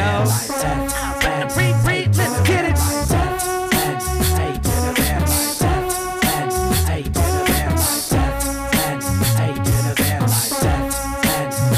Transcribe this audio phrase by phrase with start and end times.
[0.00, 1.46] yo.
[1.54, 3.90] Breathe, breathe, let's get it.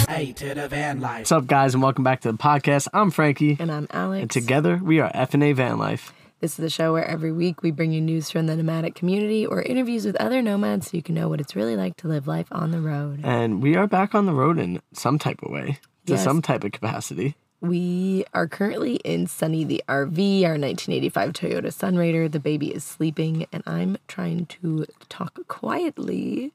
[0.03, 2.88] What's up, guys, and welcome back to the podcast.
[2.93, 4.23] I'm Frankie, And I'm Alex.
[4.23, 6.13] and together we are FNA Van Life.
[6.41, 9.47] This is the show where every week we bring you news from the nomadic community
[9.47, 12.27] or interviews with other nomads so you can know what it's really like to live
[12.27, 13.21] life on the road.
[13.23, 16.25] And we are back on the road in some type of way, to Yes.
[16.25, 17.37] some type of capacity.
[17.62, 22.29] We are currently in Sunny the RV, our 1985 Toyota Sunrader.
[22.29, 26.51] The baby is sleeping, and I'm trying to talk quietly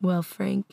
[0.00, 0.66] while Frank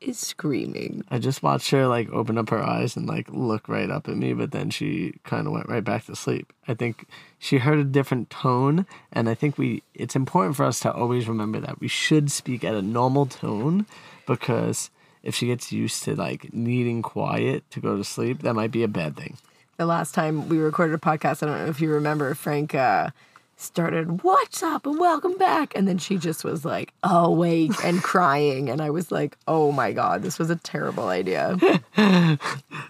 [0.00, 1.04] is screaming.
[1.10, 4.16] I just watched her like open up her eyes and like look right up at
[4.16, 6.52] me, but then she kind of went right back to sleep.
[6.68, 7.06] I think
[7.40, 11.26] she heard a different tone, and I think we it's important for us to always
[11.26, 13.86] remember that we should speak at a normal tone
[14.24, 18.70] because if she gets used to like needing quiet to go to sleep, that might
[18.70, 19.36] be a bad thing.
[19.76, 23.10] The last time we recorded a podcast, I don't know if you remember, Frank uh,
[23.56, 25.74] started, What's up and welcome back.
[25.76, 28.68] And then she just was like awake and crying.
[28.68, 31.58] And I was like, Oh my God, this was a terrible idea.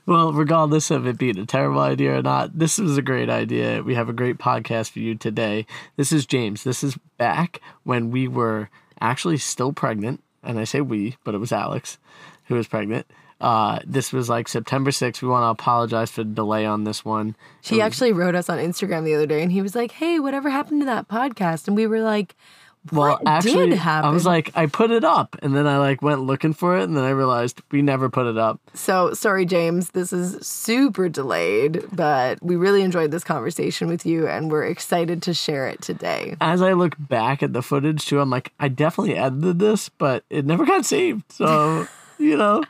[0.04, 3.82] Well, regardless of it being a terrible idea or not, this was a great idea.
[3.84, 5.64] We have a great podcast for you today.
[5.96, 6.64] This is James.
[6.64, 8.68] This is back when we were
[9.00, 10.20] actually still pregnant.
[10.42, 11.98] And I say we, but it was Alex
[12.46, 13.06] who was pregnant.
[13.40, 15.20] Uh, this was like September 6th.
[15.20, 17.34] We want to apologize for the delay on this one.
[17.60, 20.48] She actually wrote us on Instagram the other day and he was like, Hey, whatever
[20.48, 21.66] happened to that podcast?
[21.66, 22.36] And we were like,
[22.92, 24.08] Well, What actually, did happen?
[24.08, 26.84] I was like, I put it up, and then I like went looking for it,
[26.84, 28.60] and then I realized we never put it up.
[28.74, 29.90] So sorry, James.
[29.90, 35.20] This is super delayed, but we really enjoyed this conversation with you and we're excited
[35.22, 36.36] to share it today.
[36.40, 40.22] as I look back at the footage too, I'm like, I definitely edited this, but
[40.30, 41.24] it never got saved.
[41.32, 41.88] So,
[42.28, 42.62] you know,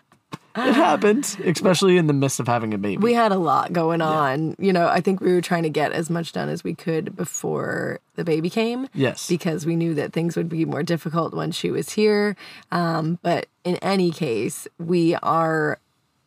[0.55, 2.99] it happens, especially in the midst of having a baby.
[2.99, 4.55] We had a lot going on.
[4.59, 7.17] You know, I think we were trying to get as much done as we could
[7.17, 8.87] before the baby came.
[8.93, 9.29] Yes.
[9.29, 12.37] Because we knew that things would be more difficult when she was here.
[12.71, 15.79] Um, but in any case, we are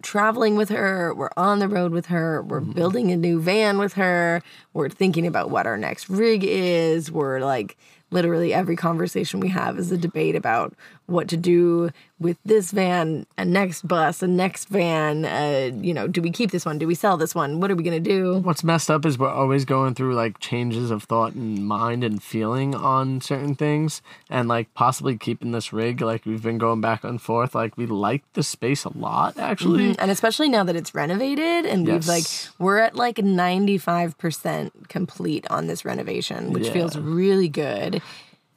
[0.01, 1.13] traveling with her.
[1.13, 2.41] We're on the road with her.
[2.41, 2.71] We're Mm-hmm.
[2.71, 4.41] building a new van with her.
[4.73, 7.11] We're thinking about what our next rig is.
[7.11, 7.77] We're like,
[8.15, 10.73] literally every conversation we have is a debate about
[11.07, 15.25] what to do with this van, a next bus, a next van.
[15.25, 16.79] Uh, you know, do we keep this one?
[16.79, 17.59] Do we sell this one?
[17.59, 18.37] What are we gonna do?
[18.39, 22.23] What's messed up is we're always going through like changes of thought and mind and
[22.23, 26.01] feeling on certain things, and like possibly keeping this rig.
[26.01, 27.53] Like we've been going back and forth.
[27.53, 29.95] Like we like the space a lot, actually.
[29.99, 32.23] And especially now that it's renovated and we've like
[32.57, 36.73] we're at like 95% complete on this renovation, which Yeah.
[36.73, 38.01] feels really good.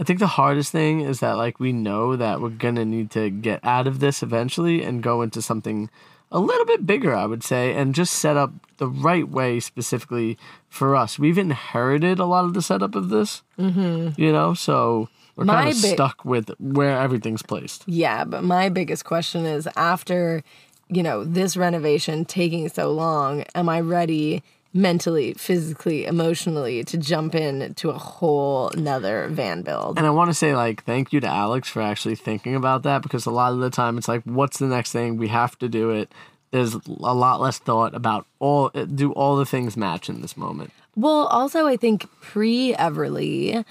[0.00, 3.30] I think the hardest thing is that like we know that we're gonna need to
[3.30, 5.90] get out of this eventually and go into something
[6.30, 10.38] a little bit bigger, I would say, and just set up the right way specifically
[10.68, 11.18] for us.
[11.18, 14.20] We've inherited a lot of the setup of this, mm-hmm.
[14.20, 17.84] you know, so we're kind of bi- stuck with where everything's placed.
[17.86, 20.42] Yeah, but my biggest question is after,
[20.88, 24.42] you know, this renovation taking so long, am I ready
[24.78, 29.98] mentally, physically, emotionally to jump in to a whole nother van build?
[29.98, 33.02] And I want to say like thank you to Alex for actually thinking about that
[33.02, 35.16] because a lot of the time it's like, what's the next thing?
[35.16, 36.12] We have to do it.
[36.50, 40.36] There's a lot less thought about all uh, do all the things match in this
[40.36, 40.72] moment.
[40.96, 43.64] Well, also, I think pre Everly,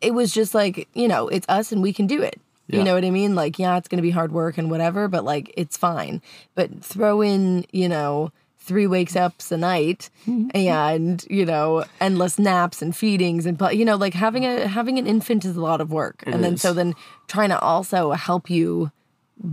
[0.00, 2.40] it was just like, you know, it's us and we can do it.
[2.66, 2.78] Yeah.
[2.78, 3.34] You know what I mean?
[3.34, 6.22] Like, yeah, it's going to be hard work and whatever, but like, it's fine.
[6.54, 8.32] But throw in, you know,
[8.64, 10.48] three wakes ups a night mm-hmm.
[10.54, 15.06] and, you know, endless naps and feedings and, you know, like having a, having an
[15.06, 16.24] infant is a lot of work.
[16.26, 16.62] and then, is.
[16.62, 16.94] so then
[17.28, 18.90] trying to also help you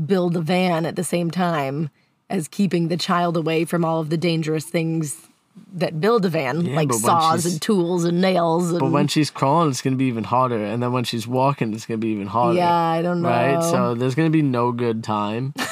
[0.06, 1.90] build a van at the same time
[2.30, 5.28] as keeping the child away from all of the dangerous things
[5.74, 8.72] that build a van, Yeah, like saws and tools and nails.
[8.72, 11.74] And, But when she's crawling, it's gonna be even harder, and then when she's walking,
[11.74, 12.58] it's gonna be even harder.
[12.58, 13.30] yeah, I don't know.
[13.30, 13.62] Right.
[13.62, 15.54] So there's gonna be no good time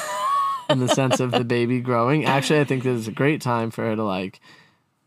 [0.70, 2.24] in the sense of the baby growing.
[2.24, 4.40] Actually, I think this is a great time for her to like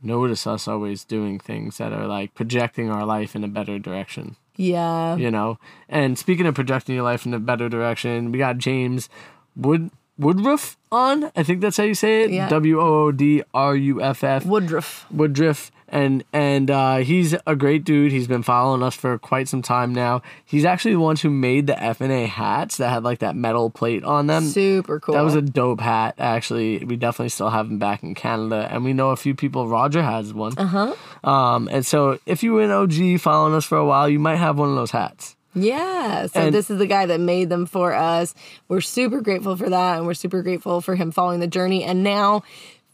[0.02, 4.36] notice us always doing things that are like projecting our life in a better direction.
[4.58, 5.58] yeah, You know.
[5.88, 9.10] And speaking of projecting your life in a better direction, we got James
[9.56, 11.32] Wood Woodruff on.
[11.36, 12.32] I think that's how you say it.
[12.32, 12.48] Yeah.
[12.50, 14.46] W O O D R U F F.
[14.46, 15.08] Woodruff.
[15.12, 18.12] Woodruff, and and uh, he's a great dude.
[18.12, 20.22] He's been following us for quite some time now.
[20.46, 24.04] He's actually the ones who made the FNA hats that had like that metal plate
[24.04, 24.46] on them.
[24.46, 25.16] Super cool.
[25.16, 26.14] That was a dope hat.
[26.20, 29.68] Actually, we definitely still have them back in Canada, and we know a few people.
[29.68, 30.54] Roger has one.
[30.58, 30.96] Uh Uh-huh.
[31.24, 31.30] huh.
[31.30, 34.36] Um, and so if you were an OG following us for a while, you might
[34.36, 35.36] have one of those hats.
[35.56, 36.28] Yeah.
[36.28, 38.34] So And- this is the guy that made them for us.
[38.68, 41.84] We're super grateful for that, and we're super grateful for him following the journey.
[41.84, 42.44] And now,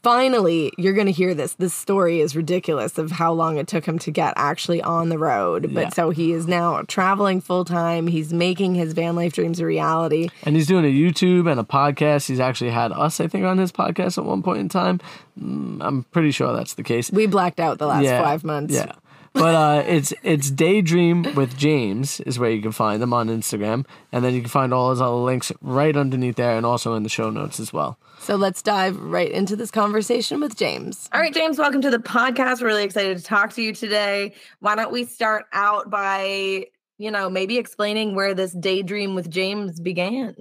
[0.02, 3.86] finally you're going to hear this this story is ridiculous of how long it took
[3.86, 5.90] him to get actually on the road but Yeah.
[5.90, 10.30] so he is now traveling full time he's making his van life dreams a reality
[10.46, 12.28] And he's doing a YouTube and a podcast.
[12.30, 15.02] He's actually had us, I think, on his podcast at one point in time.
[15.38, 17.12] Mm, I'm pretty sure that's the case.
[17.12, 18.94] we blacked out the last Yeah, five months Yeah.
[19.40, 23.86] But uh, it's it's Daydream with James is where you can find them on Instagram,
[24.12, 27.04] and then you can find all his other links right underneath there, and also in
[27.04, 27.98] the show notes as well.
[28.20, 32.00] so let's dive right into this conversation with james All right, James, welcome to the
[32.00, 32.60] podcast.
[32.60, 34.34] We're really excited to talk to you today.
[34.60, 36.66] Why don't we start out by,
[36.98, 40.36] you know, maybe explaining where this daydream with James began?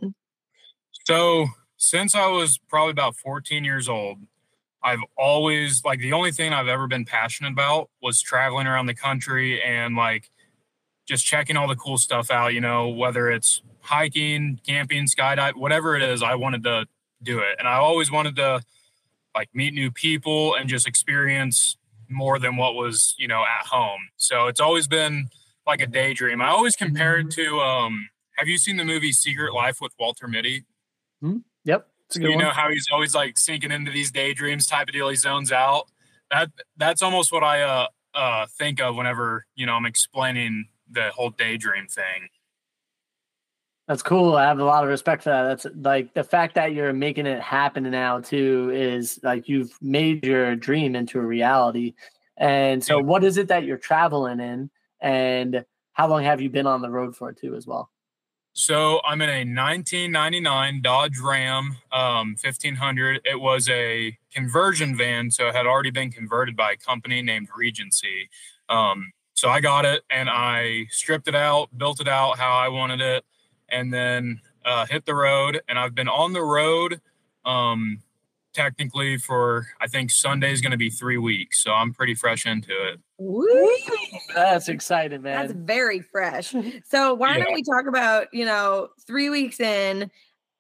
[1.07, 1.47] So
[1.77, 4.19] since I was probably about 14 years old,
[4.83, 8.95] I've always like the only thing I've ever been passionate about was traveling around the
[8.95, 10.31] country and like
[11.07, 15.97] just checking all the cool stuff out, you know, whether it's hiking, camping, skydive, whatever
[15.97, 16.87] it is, I wanted to
[17.23, 17.57] do it.
[17.59, 18.63] And I always wanted to
[19.35, 21.77] like meet new people and just experience
[22.09, 24.01] more than what was, you know, at home.
[24.17, 25.29] So it's always been
[25.67, 26.41] like a daydream.
[26.41, 30.29] I always compare it to um have you seen the movie Secret Life with Walter
[30.29, 30.65] Mitty?
[31.65, 31.89] Yep.
[32.11, 35.09] So you know how he's always like sinking into these daydreams type of deal.
[35.09, 35.91] He zones out.
[36.31, 41.11] That that's almost what I uh uh think of whenever you know I'm explaining the
[41.11, 42.29] whole daydream thing.
[43.87, 44.37] That's cool.
[44.37, 45.45] I have a lot of respect for that.
[45.45, 50.25] That's like the fact that you're making it happen now too is like you've made
[50.25, 51.95] your dream into a reality.
[52.37, 53.03] And so Yeah.
[53.05, 54.71] what is it that you're traveling in
[55.01, 55.65] and
[55.95, 57.91] how long have you been on the road for too as well?
[58.59, 63.21] So I'm in a 1999 Dodge Ram um, 1500.
[63.25, 67.51] It was a conversion van, so it had already been converted by a company named
[67.57, 68.29] Regency.
[68.69, 72.67] Um, so I got it and I stripped it out, built it out how I
[72.67, 73.25] wanted it,
[73.69, 75.61] and then uh, hit the road.
[75.69, 77.01] And I've been on the road
[77.45, 78.03] um,
[78.55, 82.45] technically for I think Sunday is going to be three weeks, so I'm pretty fresh
[82.45, 82.99] into it.
[83.19, 83.69] Woo!
[84.35, 85.49] That's exciting, man.
[85.49, 86.55] That's very fresh.
[86.89, 87.45] So why Yeah.
[87.45, 90.11] don't we talk about, you know, three weeks in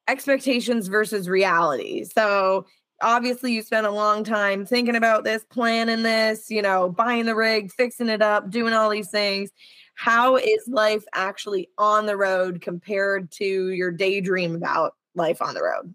[0.09, 2.05] expectations versus reality?
[2.05, 2.67] So
[3.01, 7.37] obviously you spent a long time thinking about this, planning this, you know, buying the
[7.37, 9.51] rig, fixing it up, doing all these things.
[9.95, 15.63] How is life actually on the road compared to your daydream about life on the
[15.63, 15.95] road?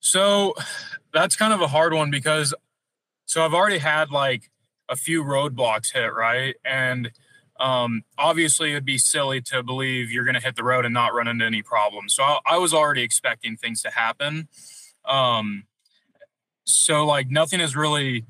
[0.00, 0.54] So
[1.12, 2.52] that's kind of a hard one because
[3.26, 4.50] so I've already had like
[4.88, 6.56] a few roadblocks hit, right?
[6.64, 7.10] And
[7.60, 11.12] um, obviously it'd be silly to believe you're going to hit the road and not
[11.14, 12.14] run into any problems.
[12.14, 14.48] So I, I was already expecting things to happen.
[15.04, 15.64] Um,
[16.64, 18.26] so like nothing is really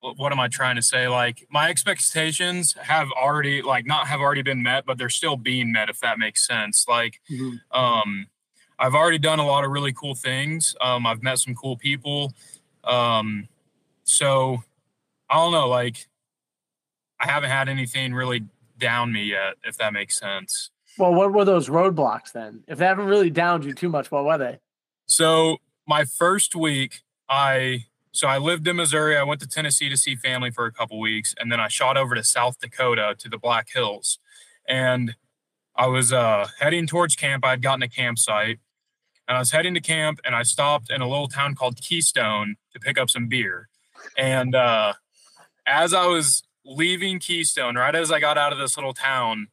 [0.00, 1.06] what am I trying to say?
[1.06, 5.70] Like my expectations have already like not have already been met, but they're still being
[5.70, 6.86] met if that makes sense.
[6.88, 7.60] Like Mhm.
[7.70, 8.26] um,
[8.78, 10.74] I've already done a lot of really cool things.
[10.80, 12.32] Um, I've met some cool people.
[12.82, 13.48] Um,
[14.02, 14.64] so
[15.32, 16.08] I don't know, like
[17.18, 18.44] I haven't had anything really
[18.78, 20.70] down me yet, if that makes sense.
[20.98, 22.64] Well, what were those roadblocks then?
[22.68, 24.58] If they haven't really downed you too much, what were they?
[25.06, 25.56] So
[25.88, 27.00] my first week,
[27.30, 29.16] I so I lived in Missouri.
[29.16, 31.96] I went to Tennessee to see family for a couple weeks, and then I shot
[31.96, 34.18] over to South Dakota to the Black Hills,
[34.68, 35.16] and
[35.74, 37.42] I was uh, heading towards camp.
[37.42, 38.58] I had gotten a campsite,
[39.26, 42.56] and I was heading to camp, and I stopped in a little town called Keystone
[42.74, 43.70] to pick up some beer,
[44.18, 44.92] and uh,
[45.66, 49.48] as I was leaving Keystone, right as I got out of this little town,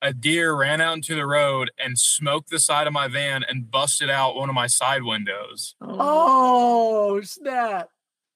[0.00, 3.70] a deer ran out into the road and smoked the side of my van and
[3.70, 5.76] busted out one of my side windows.
[5.80, 7.88] Oh, snap.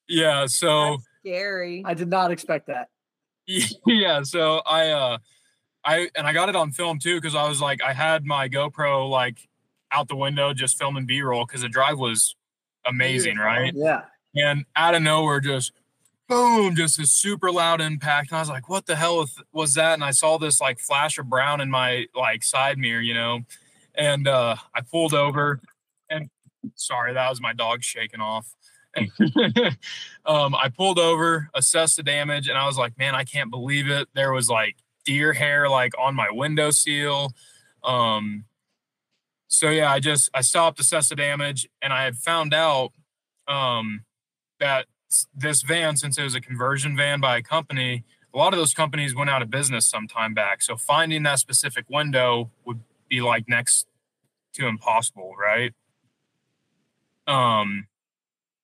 [0.08, 1.82] Yeah, so That's scary.
[1.84, 2.88] I did not expect that.
[3.46, 5.18] yeah, so I uh
[5.84, 8.48] I and I got it on film too cuz I was like I had my
[8.48, 9.48] GoPro like
[9.92, 12.36] out the window just filming B-roll cuz the drive was
[12.84, 13.72] amazing, right?
[13.74, 14.02] Yeah.
[14.34, 15.72] and out of nowhere just
[16.28, 18.30] boom just a super loud impact.
[18.30, 19.94] And i was like what the hell was- that?
[19.94, 23.40] And i saw this like flash of brown in my like side mirror you know?
[23.94, 25.60] And uh i pulled over
[26.10, 26.28] and
[26.74, 28.54] sorry that was my dog shaking off.
[30.26, 33.88] Um i pulled over assessed the damage and i was like man i can't believe
[33.88, 34.08] it.
[34.14, 37.32] There was like deer hair like on my window seal
[37.84, 38.44] um
[39.46, 42.90] so yeah i just i stopped assessed the damage and i had found out
[43.48, 44.04] um,
[44.58, 44.86] that
[45.34, 48.74] this van, since it was a conversion van by a company, a lot of those
[48.74, 50.62] companies went out of business some time back.
[50.62, 53.86] So finding that specific window would be like next
[54.54, 55.72] to impossible, right?
[57.26, 57.86] Um,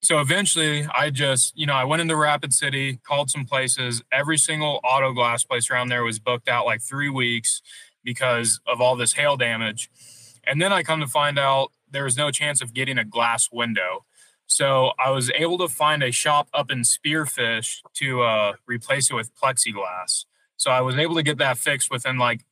[0.02, 4.02] so eventually I just, you know, I went into Rapid City, called some places.
[4.12, 7.62] Every single auto glass place around there was booked out like three weeks
[8.04, 9.90] because of all this hail damage.
[10.44, 13.48] And then I come to find out there was no chance of getting a glass
[13.52, 14.04] window.
[14.52, 19.14] So I was able to find a shop up in Spearfish to uh, replace it
[19.14, 20.26] with plexiglass.
[20.58, 22.44] So I was able to get that fixed within like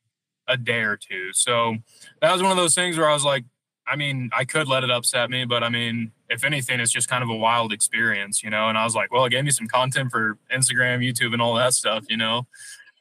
[0.49, 1.33] a day or two.
[1.33, 1.77] So
[2.23, 3.45] that was one of those things where I was like,
[3.87, 7.09] I mean, I could let it upset me, but I mean, if anything, it's just
[7.09, 8.69] kind of a wild experience, you know.
[8.69, 11.55] And I was like, well, it gave me some content for Instagram, YouTube, and all
[11.57, 12.47] that stuff, you know.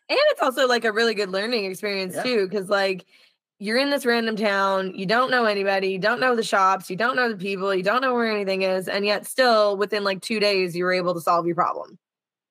[0.09, 2.23] And it's also like a really good learning experience Yeah.
[2.23, 3.05] too, because like
[3.59, 6.95] you're in this random town, you don't know anybody, you don't know the shops, you
[6.95, 10.21] don't know the people, you don't know where anything is, and yet still within like
[10.21, 11.99] two days you were able to solve your problem.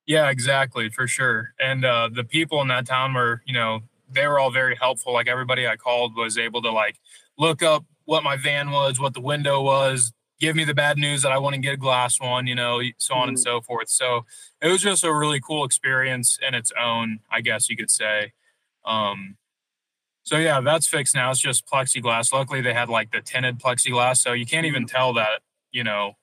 [0.06, 1.52] Yeah, exactly, for sure.
[1.60, 5.12] And uh, the people in that town were, you know, they were all very helpful.
[5.12, 6.98] Like everybody I called was able to like
[7.36, 11.20] look up what my van was, what the window was, give me the bad news
[11.22, 13.42] that I want to get a glass one, you know, so on and Mhm.
[13.42, 13.90] so forth.
[13.90, 14.24] So
[14.62, 18.32] it was just a really cool experience in its own, I guess you could say.
[18.86, 19.36] Um,
[20.28, 21.30] so yeah, that's fixed now.
[21.30, 22.34] It's just plexiglass.
[22.34, 25.40] Luckily, they had like the tinted plexiglass, so you can't even tell that
[25.72, 26.18] you know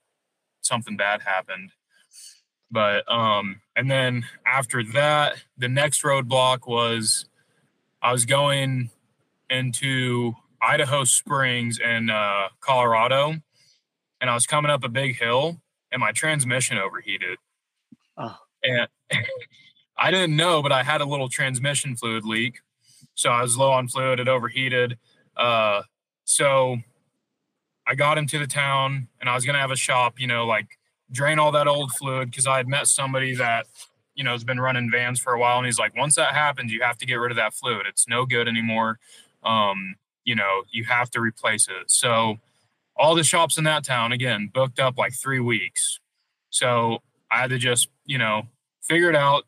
[0.61, 1.71] something bad happened.
[2.69, 7.27] But um, and then after that, the next roadblock was
[7.99, 8.91] I was going
[9.49, 13.33] into Idaho Springs and uh, Colorado,
[14.21, 17.39] and I was coming up a big hill, and my transmission overheated.
[18.17, 18.37] Oh.
[18.61, 18.87] And
[19.97, 22.59] I didn't know, but I had a little transmission fluid leak,
[23.15, 24.19] so I was low on fluid.
[24.19, 24.97] It overheated.
[25.35, 25.81] Uh,
[26.25, 26.77] so
[27.87, 30.67] I got into the town, and I was gonna have a shop, you know, like
[31.11, 33.67] drain all that old fluid because I had met somebody that
[34.15, 36.71] you know has been running vans for a while, and he's like, once that happens,
[36.71, 37.85] you have to get rid of that fluid.
[37.87, 38.99] It's no good anymore.
[39.43, 41.89] Um, you know, you have to replace it.
[41.89, 42.37] So
[42.97, 45.99] all the shops in that town again booked up like three weeks.
[46.49, 46.99] So
[47.31, 48.43] I had to just, you know,
[48.81, 49.43] figure it out.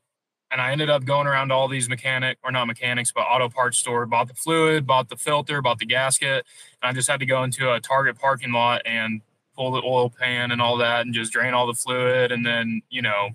[0.49, 3.77] And I ended up going around all these mechanic or not mechanics, but auto parts
[3.77, 6.45] store, bought the fluid, bought the filter, bought the gasket.
[6.81, 9.21] And I just had to go into a Target parking lot and
[9.55, 12.81] pull the oil pan and all that and just drain all the fluid and then,
[12.89, 13.31] you know,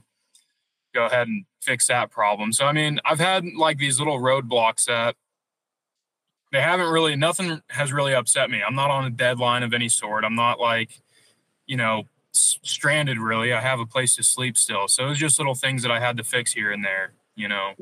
[0.94, 2.52] go ahead and fix that problem.
[2.52, 5.16] So I mean, I've had like these little roadblocks that
[6.52, 8.62] they haven't really nothing has really upset me.
[8.66, 10.24] I'm not on a deadline of any sort.
[10.24, 11.00] I'm not like,
[11.66, 13.52] you know, s- stranded really.
[13.52, 14.88] I have a place to sleep still.
[14.88, 17.48] So it was just little things that I had to fix here and there, you
[17.48, 17.72] know.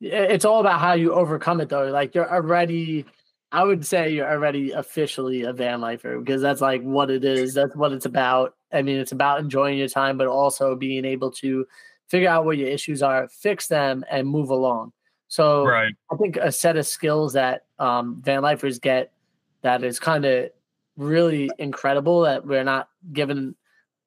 [0.00, 3.04] it's all about how you overcome it though like you're already
[3.52, 7.52] i would say you're already officially a van lifer because that's like what it is
[7.52, 11.30] that's what it's about i mean it's about enjoying your time but also being able
[11.30, 11.66] to
[12.08, 14.90] figure out what your issues are fix them and move along
[15.28, 15.92] so Right.
[16.10, 19.12] i think a set of skills that um, van lifers get
[19.60, 20.48] that is kind of
[20.96, 23.54] really incredible that we're not given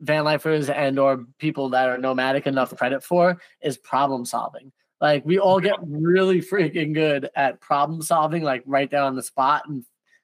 [0.03, 4.71] van lifers and or people that are nomadic enough credit for is problem solving
[5.03, 9.21] like we all get really freaking good at problem solving, like right there on the
[9.21, 9.83] spot and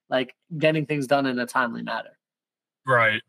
[0.10, 2.18] like getting things done in a timely manner.
[2.88, 3.22] Right.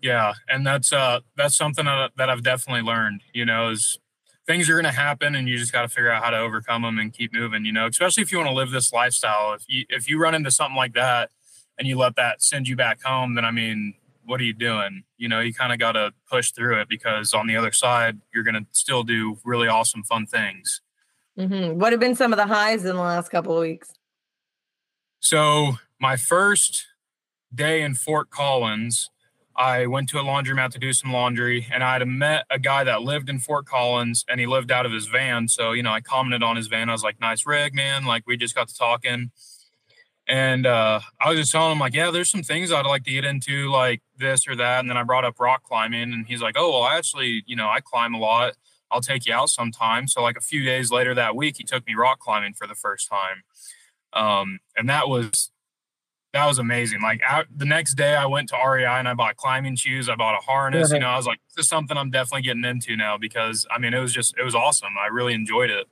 [0.00, 3.20] Yeah, and that's uh that's something that, that I've definitely learned.
[3.34, 3.98] You know, is
[4.46, 6.80] things are going to happen, and you just got to figure out how to overcome
[6.80, 7.66] them and keep moving.
[7.66, 9.52] You know, especially if you want to live this lifestyle.
[9.52, 11.30] If you if you run into something like that
[11.78, 13.92] and you let that send you back home, then I mean,
[14.26, 15.04] what are you doing?
[15.16, 18.20] You know, you kind of got to push through it because on the other side,
[18.34, 20.80] you're going to still do really awesome, fun things.
[21.36, 23.92] hmm What have been some of the highs in the last couple of weeks?
[25.20, 26.86] So my first
[27.54, 29.10] day in Fort Collins,
[29.56, 32.84] I went to a laundromat to do some laundry, and I had met a guy
[32.84, 35.48] that lived in Fort Collins, and he lived out of his van.
[35.48, 36.90] So you know, I commented on his van.
[36.90, 39.30] I was like, "Nice rig, man!" Like we just got to talking,
[40.26, 43.12] and uh, I was just telling him like, "Yeah, there's some things I'd like to
[43.12, 46.42] get into, like this or that." And then I brought up rock climbing, and he's
[46.42, 48.54] like, "Oh, well, I actually, you know, I climb a lot.
[48.90, 51.86] I'll take you out sometime." So like a few days later that week, he took
[51.86, 53.42] me rock climbing for the first time
[54.16, 55.50] um, and that was
[56.32, 57.00] that was amazing.
[57.02, 60.08] Like out, the next day, I went to REI and I bought climbing shoes.
[60.08, 60.90] I bought a harness.
[60.92, 63.78] You know, I was like, this is something I'm definitely getting into now because I
[63.78, 64.90] mean, it was just it was awesome.
[65.02, 65.86] I really enjoyed it.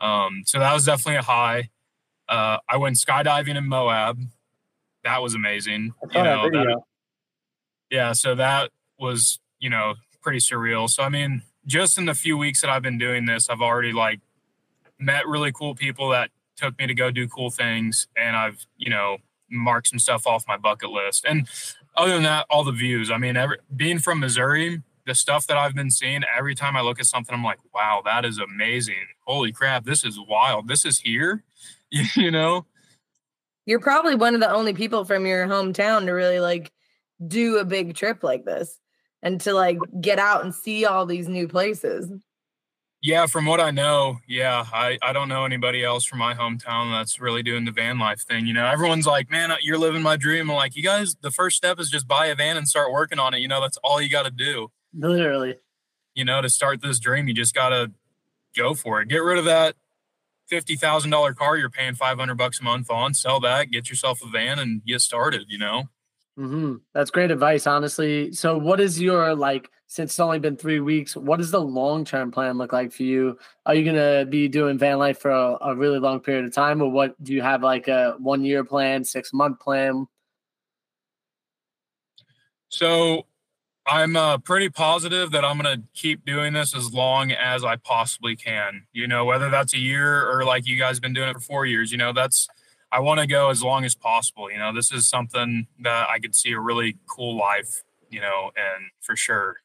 [0.00, 1.70] Um, so that was definitely a high.
[2.28, 4.18] Uh, I went skydiving in Moab.
[5.04, 5.92] That was amazing.
[6.12, 6.82] You know, that-.
[7.90, 10.88] Yeah, so that was, you know, pretty surreal.
[10.88, 13.92] So I mean, just in the few weeks that I've been doing this, I've already
[13.92, 14.20] like
[14.98, 18.90] met really cool people that took me to go do cool things and I've, you
[18.90, 19.18] know,
[19.50, 21.24] marked some stuff off my bucket list.
[21.28, 21.48] And
[21.96, 23.10] other than that, all the views.
[23.10, 26.80] I mean, every, being from Missouri, the stuff that I've been seeing, every time I
[26.80, 29.06] look at something, I'm like, wow, that is amazing.
[29.26, 30.68] Holy crap, this is wild.
[30.68, 31.44] This is here.
[31.90, 32.66] you know?
[33.66, 36.70] You're probably one of the only people from your hometown to really like
[37.24, 38.78] do a big trip like this
[39.22, 42.10] and to like get out and see all these new places.
[43.02, 46.90] Yeah, from what I know, yeah, I, I don't know anybody else from my hometown
[46.92, 48.46] that's really doing the van life thing.
[48.46, 50.50] You know, everyone's like, man, uh, you're living my dream.
[50.50, 53.18] I'm like, you guys, the first step is just buy a van and start working
[53.18, 53.40] on it.
[53.40, 54.72] You know, that's all you got to do.
[54.92, 55.56] Literally.
[56.14, 57.92] You know, to start this dream, you just got to
[58.56, 59.08] go for it.
[59.08, 59.76] Get rid of that
[60.50, 64.58] $50,000 car you're paying 500 bucks a month on, sell that, get yourself a van
[64.58, 65.84] and get started, you know?
[66.36, 68.32] Hmm That's great advice, honestly.
[68.32, 69.70] So, what is your like?
[69.88, 73.04] Since it's only been three weeks, what does the long term plan look like for
[73.04, 73.38] you?
[73.64, 76.82] Are you gonna be doing van life for a, a really long period of time,
[76.82, 77.22] or what?
[77.22, 80.06] Do you have like a one year plan, six month plan?
[82.68, 83.26] So,
[83.86, 88.36] I'm uh, pretty positive that I'm to keep doing this as long as I possibly
[88.36, 88.86] can.
[88.92, 91.40] You know, whether that's a year or like you guys have been doing it for
[91.40, 92.48] four years, you know, that's,
[92.92, 94.50] I want to go as long as possible.
[94.50, 98.50] You know, this is something that I could see a really cool life, you know,
[98.56, 99.56] and for sure.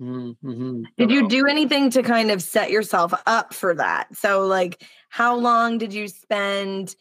[0.00, 0.82] Mm-hmm.
[0.98, 4.14] Did you do anything to kind of set yourself up for that?
[4.16, 6.96] So, like, how long did you spend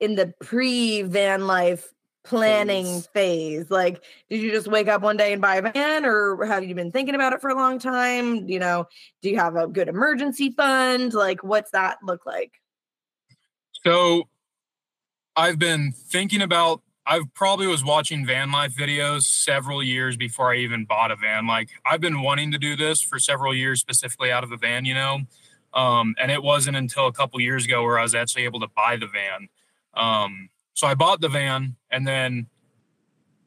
[0.00, 1.88] in the pre van life
[2.22, 3.06] planning Phase.
[3.08, 3.70] phase?
[3.70, 6.74] Like, did you just wake up one day and buy a van, or have you
[6.74, 8.48] been thinking about it for a long time?
[8.48, 8.86] You know,
[9.22, 11.14] do you have a good emergency fund?
[11.14, 12.52] Like, what's that look like?
[13.84, 14.28] So
[15.36, 20.56] I've been thinking about I probably was watching van life videos several years before I
[20.58, 21.46] even bought a van.
[21.46, 24.84] Like I've been wanting to do this for several years, specifically out of a van,
[24.84, 25.20] you know.
[25.74, 28.68] Um, and it wasn't until a couple years ago where I was actually able to
[28.74, 29.48] buy the van.
[29.92, 32.46] Um, so I bought the van and then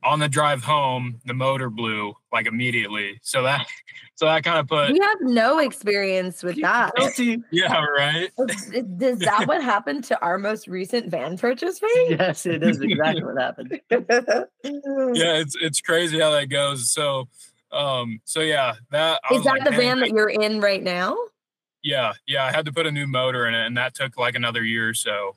[0.07, 3.19] on the drive home, the motor blew like immediately.
[3.23, 3.67] So that
[4.15, 6.93] so that kind of put We have no experience with that.
[7.51, 8.31] Yeah, right.
[8.37, 11.91] Is, is that what happened to our most recent van purchase rate?
[12.19, 13.81] Yes, it is exactly what happened.
[13.91, 16.91] yeah, it's it's crazy how that goes.
[16.91, 17.27] So
[17.71, 21.17] um so yeah, that I Is that like, the van that you're in right now?
[21.83, 24.35] yeah, yeah, I had to put a new motor in it and that took like
[24.35, 25.35] another year or so.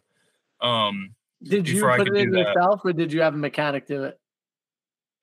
[0.61, 2.39] Um Did you Before I put it do in that.
[2.39, 4.20] yourself, or did you have a mechanic do it?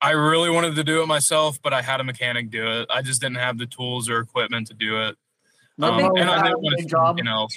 [0.01, 2.88] I really wanted to do it myself, but I had a mechanic do it.
[2.94, 5.16] I just didn't have the tools or equipment to do it.
[5.82, 7.19] Um, and I it's a didn't want big to job.
[7.24, 7.48] know.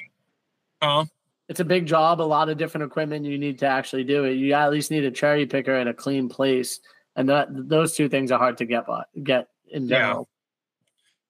[0.82, 1.04] Huh?
[1.48, 2.20] It's a big job.
[2.20, 4.34] A lot of different equipment you need to actually do it.
[4.34, 6.80] You at least need a cherry picker and a clean place,
[7.16, 9.98] and that those two things are hard to get by, get in Yeah.
[9.98, 10.28] general.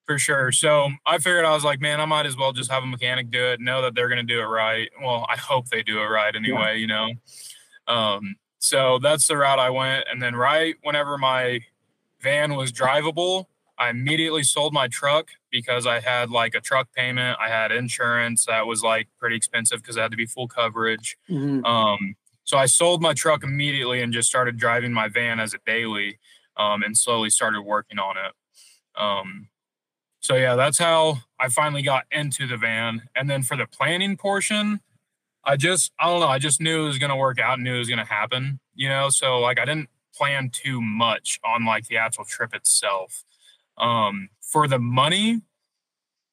[0.07, 0.51] For sure.
[0.51, 3.31] So I figured I was like, man, I might as well just have a mechanic
[3.31, 4.89] do it, know that they're going to do it right.
[5.01, 7.09] Well, I hope they do it right anyway, you know?
[7.87, 10.05] Um, so that's the route I went.
[10.09, 11.61] And then, right whenever my
[12.21, 13.45] van was drivable,
[13.79, 17.39] I immediately sold my truck because I had like a truck payment.
[17.41, 21.17] I had insurance that was like pretty expensive because it had to be full coverage.
[21.27, 21.65] Mhm.
[21.65, 25.59] Um, so I sold my truck immediately and just started driving my van as a
[25.65, 26.19] daily
[26.55, 28.33] um, and slowly started working on it.
[28.95, 29.49] Um,
[30.19, 33.09] so yeah, that's how I finally got into the van.
[33.15, 34.81] And then for the planning portion,
[35.43, 37.79] I just I don't know, I just knew it was gonna work out, knew it
[37.79, 39.09] was gonna happen, you know.
[39.09, 43.23] So like I didn't plan too much on like the actual trip itself.
[43.77, 45.41] Um, for the money,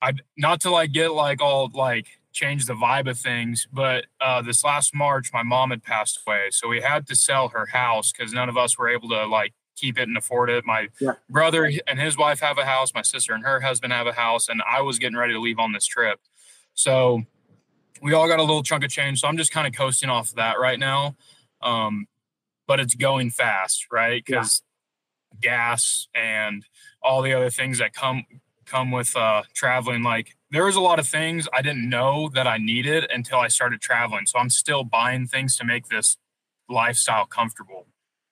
[0.02, 4.42] I not to like get like all like change the vibe of things, but uh,
[4.42, 8.12] this last March, my mom had passed away, so we had to sell her house
[8.12, 10.64] because none of us were able to like keep it and afford it.
[10.66, 11.12] My Yeah.
[11.30, 14.48] brother and his wife have a house, my sister and her husband have a house,
[14.48, 16.20] and I was getting ready to leave on this trip,
[16.74, 17.24] so
[18.02, 19.20] we all got a little chunk of change.
[19.20, 21.16] So I'm just kind of coasting off of that right now,
[21.62, 22.06] um,
[22.66, 24.22] but it's going fast, right?
[24.28, 24.40] Yeah.
[24.40, 24.62] Because
[25.40, 26.64] gas and
[27.02, 28.24] all the other things that come
[28.64, 32.46] come with uh traveling like there was a lot of things i didn't know that
[32.46, 36.16] i needed until i started traveling so i'm still buying things to make this
[36.68, 37.86] lifestyle comfortable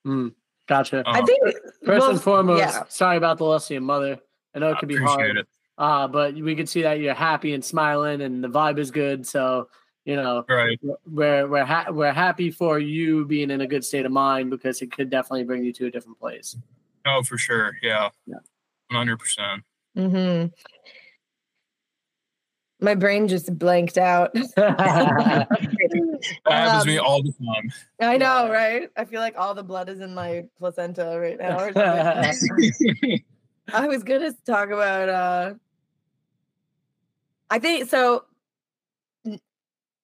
[0.07, 0.33] Mm,
[0.69, 1.03] gotcha.
[1.07, 1.43] I Um, think
[1.85, 2.83] First well, and foremost, yeah.
[2.89, 4.19] sorry about the loss of your mother.
[4.55, 5.47] I know it I could be hard, it
[5.79, 9.27] uh, but we could see that you're happy and smiling, and the vibe is good.
[9.27, 9.69] So
[10.05, 14.07] you know, right we're we're ha- we're happy for you being in a good state
[14.07, 16.57] of mind because it could definitely bring you to a different place.
[17.07, 18.37] oh for sure yeah Yeah.
[18.93, 19.63] 100%
[19.97, 20.47] hmm
[22.81, 24.33] My brain just blanked out.
[24.57, 25.47] that
[26.47, 28.91] happens to me Um, all the time I know, right?
[28.97, 31.59] I feel like all the blood is in my placenta right now.
[31.59, 31.73] Or.
[33.73, 35.55] I was gonna talk about uh
[37.51, 38.25] I think so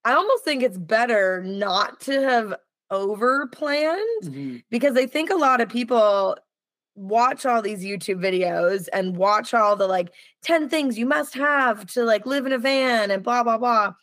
[0.04, 2.54] I almost think it's better not to have
[2.90, 4.62] over planned Mhm.
[4.68, 6.36] because I think a lot of people
[6.96, 11.86] watch all these YouTube videos and watch all the like 10 things you must have
[11.92, 13.94] to like live in a van and blah blah blah.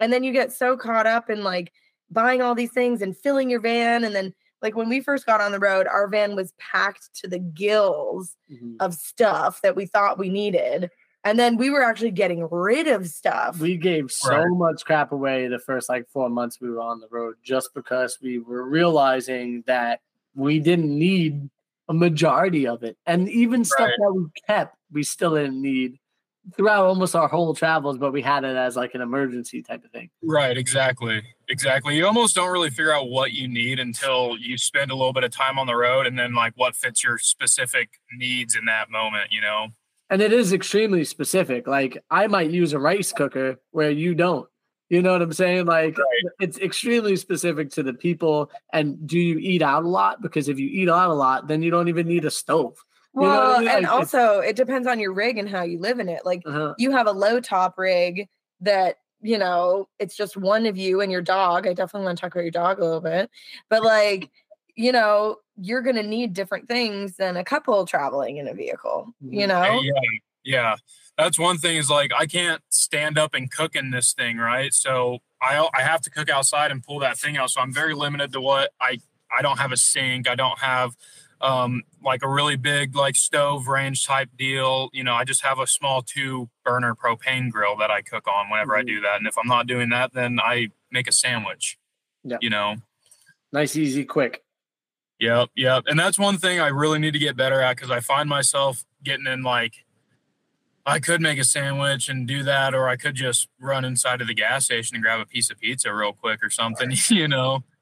[0.00, 1.72] And then you get so caught up in like
[2.10, 4.32] buying all these things and filling your van and then
[4.62, 8.34] like when we first got on the road our van was packed to the gills
[8.50, 8.76] Mhm.
[8.80, 10.90] of stuff that we thought we needed
[11.28, 13.58] And then we were actually getting rid of stuff.
[13.60, 14.46] We gave so Right.
[14.48, 18.18] much crap away the first like four months we were on the road just because
[18.22, 20.00] we were realizing that
[20.34, 21.50] we didn't need
[21.86, 22.96] a majority of it.
[23.04, 23.94] And even stuff Right.
[23.98, 25.98] that we kept, we still didn't need
[26.56, 29.90] throughout almost our whole travels, but we had it as like an emergency type of
[29.90, 30.08] thing.
[30.22, 31.22] Right, exactly.
[31.50, 31.94] Exactly.
[31.94, 35.24] You almost don't really figure out what you need until you spend a little bit
[35.24, 38.90] of time on the road and then like what fits your specific needs in that
[38.90, 39.68] moment, you know?
[40.10, 41.66] And it is extremely specific.
[41.66, 44.48] Like I might use a rice cooker where you don't.
[44.88, 45.66] You know what I'm saying?
[45.66, 46.32] Like Right.
[46.40, 48.50] it's extremely specific to the people.
[48.72, 50.22] And do you eat out a lot?
[50.22, 52.74] Because if you eat out a lot, then you don't even need a stove.
[53.14, 53.68] You know I well, mean?
[53.68, 56.24] and Like, also it depends on your rig and how you live in it.
[56.24, 56.74] Like Uh-huh.
[56.78, 58.28] you have a low top rig
[58.60, 62.20] that you know it's just one of you and your dog i definitely want to
[62.20, 63.28] talk about your dog a little bit
[63.68, 64.30] but like
[64.76, 69.12] you know you're going to need different things than a couple traveling in a vehicle
[69.20, 69.48] you Mhm.
[69.48, 70.00] know Yeah,
[70.44, 70.76] yeah.
[71.16, 74.72] That's one thing is like I can't stand up and cook in this thing, right?
[74.72, 77.50] So I I have to cook outside and pull that thing out.
[77.50, 78.98] So I'm very limited to what I
[79.36, 80.28] I don't have a sink.
[80.28, 80.96] I don't have
[81.40, 84.90] um like a really big like stove range type deal.
[84.92, 88.48] You know, I just have a small two burner propane grill that I cook on
[88.48, 89.16] whenever I do that.
[89.18, 91.78] And if I'm not doing that, then I make a sandwich.
[92.22, 92.38] Yeah.
[92.40, 92.76] You know.
[93.52, 94.44] Nice, easy, quick.
[95.20, 95.84] Yep, yep.
[95.86, 98.84] And that's one thing I really need to get better at because I find myself
[99.02, 99.84] getting in like
[100.86, 104.26] I could make a sandwich and do that, or I could just run inside of
[104.26, 107.64] the gas station and grab a piece of pizza real quick or something, you know.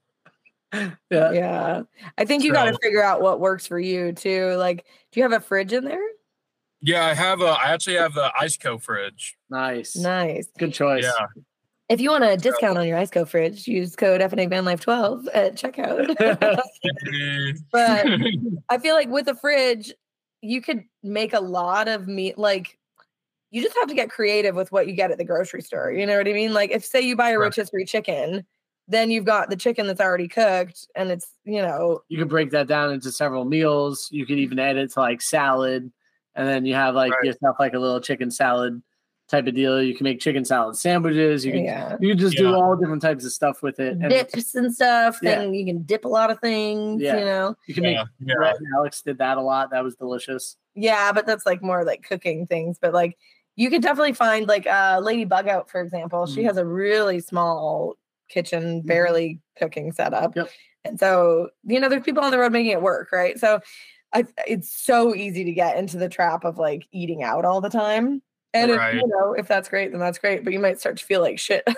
[1.11, 1.31] Yeah.
[1.31, 1.83] yeah
[2.19, 5.23] i think you got to figure out what works for you too like do you
[5.23, 6.03] have a fridge in there
[6.83, 9.39] Yeah, I have a I actually have the Iceco fridge.
[9.49, 9.97] Nice.
[9.97, 11.05] nice Good choice.
[11.05, 11.27] Yeah.
[11.89, 15.29] If you want a discount on your iceco fridge use code fna van life 12
[15.29, 16.15] at checkout
[17.73, 18.07] but
[18.69, 19.93] I feel like with a fridge,
[20.43, 22.39] you could make a lot of meat.
[22.39, 22.79] Like,
[23.51, 25.93] you just have to get creative with what you get at the grocery store.
[25.93, 26.53] You know what I mean?
[26.53, 27.47] Like, if say you buy a Right.
[27.47, 28.45] rotisserie chicken,
[28.89, 32.51] then you've got the chicken that's already cooked, and it's you know you can break
[32.51, 34.09] that down into several meals.
[34.13, 35.91] You could even add it to like salad,
[36.35, 37.27] and then you have like Right.
[37.27, 38.81] yourself like a little chicken salad
[39.29, 39.83] type of deal.
[39.83, 41.45] You can make chicken salad sandwiches.
[41.45, 43.95] You can yeah you can just do all different types of stuff with it.
[44.01, 45.19] And dips and stuff.
[45.23, 45.41] Yeah.
[45.41, 47.03] Then you can dip a lot of things.
[47.03, 47.19] Yeah.
[47.19, 48.35] You know, you can make yeah.
[48.37, 49.71] Brett and Alex did that a lot.
[49.71, 50.57] That was delicious.
[50.75, 52.79] yeah, but that's like more like cooking things.
[52.81, 53.17] But like,
[53.57, 56.27] you could definitely find like uh, Lady Bug Out, for example.
[56.27, 56.47] She Mhm.
[56.47, 57.95] has a really small
[58.29, 58.87] kitchen, Mhm.
[58.87, 60.37] barely cooking setup.
[60.37, 60.51] Yep.
[60.85, 63.39] And so, you know, there's people on the road making it work, right?
[63.41, 63.61] So
[64.13, 67.71] I, it's so easy to get into the trap of like eating out all the
[67.71, 68.23] time.
[68.63, 70.45] And if, you know, if that's great, then that's great.
[70.45, 71.67] But you might start to feel like shit.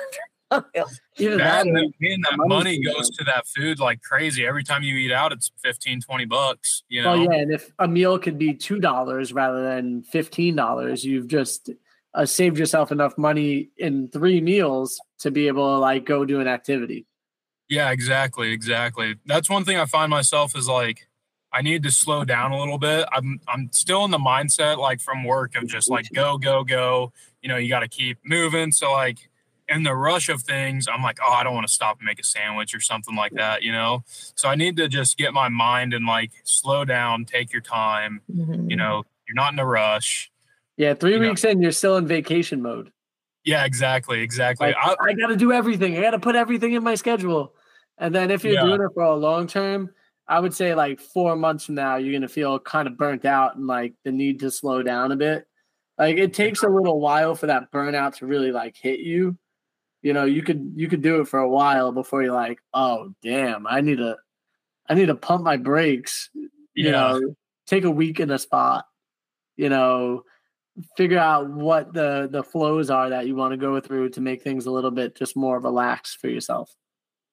[0.50, 0.84] after.
[1.18, 4.46] Even That, that, and and then that money goes to that food like crazy.
[4.46, 7.10] Every time you eat out, it's 15, 20 bucks, you know?
[7.10, 11.28] well, yeah, and if a meal could be two dollars rather than fifteen dollars, you've
[11.28, 11.70] just
[12.14, 16.40] uh, saved yourself enough money in three meals to be able to like go do
[16.40, 17.06] an activity.
[17.68, 19.16] Yeah, exactly, exactly.
[19.26, 21.06] That's one thing I find myself is like
[21.52, 23.08] I need to slow down a little bit.
[23.12, 27.12] I'm I'm still in the mindset like from work of just like go go go.
[27.42, 28.72] You know, you got to keep moving.
[28.72, 29.30] So like
[29.68, 32.18] in the rush of things, I'm like, oh, I don't want to stop and make
[32.18, 33.62] a sandwich or something like that.
[33.62, 37.52] You know, so I need to just get my mind and like slow down, take
[37.52, 38.20] your time.
[38.28, 38.66] You mm-hmm.
[38.76, 40.30] know, you're not in a rush.
[40.76, 41.28] Yeah, three You know.
[41.28, 42.92] weeks in, you're still in vacation mode.
[43.44, 44.68] Yeah, exactly, exactly.
[44.68, 45.96] Like, I, I, got to do everything.
[45.96, 47.54] I got to put everything in my schedule.
[47.96, 48.64] And then if you're Yeah.
[48.64, 49.90] doing it for a long term,
[50.28, 53.56] I would say like four months from now, you're gonna feel kind of burnt out
[53.56, 55.46] and like the need to slow down a bit.
[55.96, 59.38] Like it takes a little while for that burnout to really like hit you.
[60.02, 63.14] You know, you could you could do it for a while before you're like, oh
[63.22, 64.16] damn, I need to
[64.88, 66.30] I need to pump my brakes.
[66.34, 66.90] You Yeah.
[66.92, 67.34] know,
[67.66, 68.84] take a week in a spot.
[69.56, 70.22] You know,
[70.96, 74.42] figure out what the the flows are that you want to go through to make
[74.42, 76.70] things a little bit just more relaxed for yourself.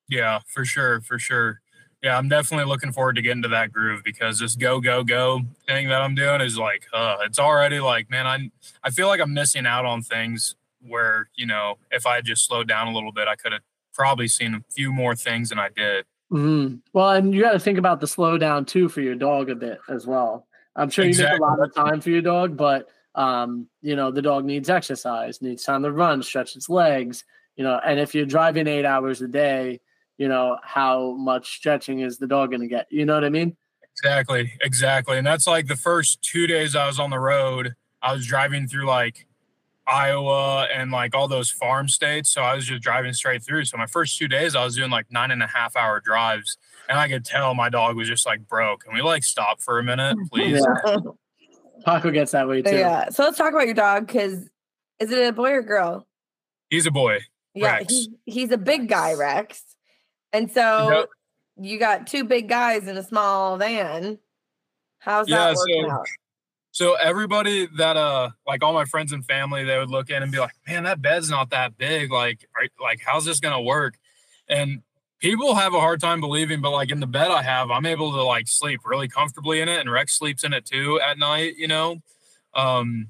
[0.09, 1.61] Yeah, for sure, for sure.
[2.05, 5.41] Yeah, I'm definitely looking forward to getting to that groove because this go go go
[5.65, 8.51] thing that I'm doing is like, uh, it's already like, man, I
[8.83, 10.55] I feel like I'm missing out on things
[10.87, 13.63] where you know if I had just slowed down a little bit, I could have
[13.91, 16.05] probably seen a few more things than I did.
[16.29, 19.55] hmm Well, and you got to think about the slowdown too for your dog a
[19.55, 20.45] bit as well.
[20.75, 24.11] I'm sure you make a lot of time for your dog, but um, you know
[24.11, 27.23] the dog needs exercise, needs time to run, stretch its legs.
[27.55, 29.79] You know, and if you're driving eight hours a day,
[30.17, 32.87] you know how much stretching is the dog going to get?
[32.89, 33.55] You know what I mean?
[33.97, 35.17] Exactly, exactly.
[35.17, 38.67] And that's like the first two days I was on the road, I was driving
[38.67, 39.25] through like
[39.87, 42.29] Iowa and like all those farm states.
[42.29, 43.65] So I was just driving straight through.
[43.65, 46.57] So my first two days, I was doing like nine and a half hour drives.
[46.89, 48.85] And I could tell my dog was just like broke.
[48.85, 50.65] And we like stop for a minute, please.
[50.85, 50.97] Yeah.
[51.85, 52.75] Paco gets that way too.
[52.75, 53.09] Yeah.
[53.09, 54.49] So let's talk about your dog because
[54.99, 56.07] is it a boy or girl?
[56.69, 57.19] He's a boy.
[57.53, 57.93] Yeah, Rex.
[57.93, 59.63] he's he's a big guy, Rex.
[60.35, 61.09] And so Yep.
[61.65, 64.19] you got two big guys in a small van.
[64.99, 66.05] How's Yeah, that working so- out?
[66.71, 70.29] So everybody that uh like all my friends and family, they would look in and
[70.29, 72.11] be like, "Man, that bed's not that big.
[72.11, 72.45] Like,
[72.81, 73.93] like how's this gonna work?"
[74.49, 74.81] And
[75.19, 78.11] people have a hard time believing, but like in the bed I have, I'm able
[78.11, 81.55] to like sleep really comfortably in it, and Rex sleeps in it too at night.
[81.55, 82.01] You know,
[82.53, 83.09] um,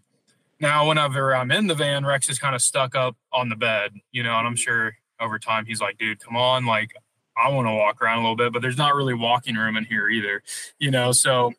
[0.59, 3.93] now whenever I'm in the van, Rex is kind of stuck up on the bed.
[4.11, 6.91] You know, and I'm sure over time he's like, "Dude, come on, like."
[7.37, 9.85] I want to walk around a little bit, but there's not really walking room in
[9.85, 10.41] here either,
[10.79, 11.11] you know.
[11.11, 11.53] So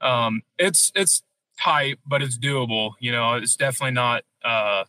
[0.00, 1.22] um, it's it's
[1.60, 2.92] tight, but it's doable.
[3.00, 4.84] You know, it's definitely not uh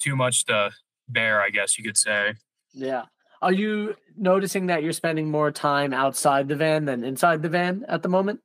[0.00, 0.72] too much to
[1.08, 2.34] bear, I guess you could say.
[2.72, 3.04] Yeah.
[3.40, 7.84] Are you noticing that you're spending more time outside the van than inside the van
[7.88, 8.40] at the moment?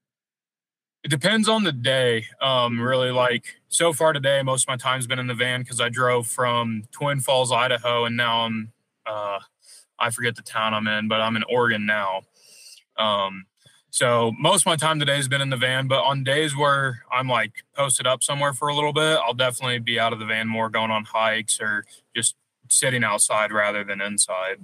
[1.03, 2.25] It depends on the day.
[2.41, 5.79] Um, really like so far today, most of my time's been in the van because
[5.79, 8.73] I drove from Twin Falls, Idaho, and now I'm
[9.05, 9.39] uh
[9.99, 12.21] I forget the town I'm in, but I'm in Oregon now.
[12.97, 13.45] Um
[13.89, 17.03] so most of my time today has been in the van, but on days where
[17.11, 20.25] I'm like posted up somewhere for a little bit, I'll definitely be out of the
[20.25, 22.35] van more going on hikes or just
[22.69, 24.57] sitting outside rather than inside.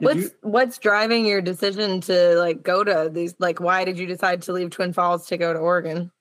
[0.00, 3.98] Did What's you- what's driving your decision to like go to these like why did
[3.98, 6.12] you decide to leave Twin Falls to go to Oregon?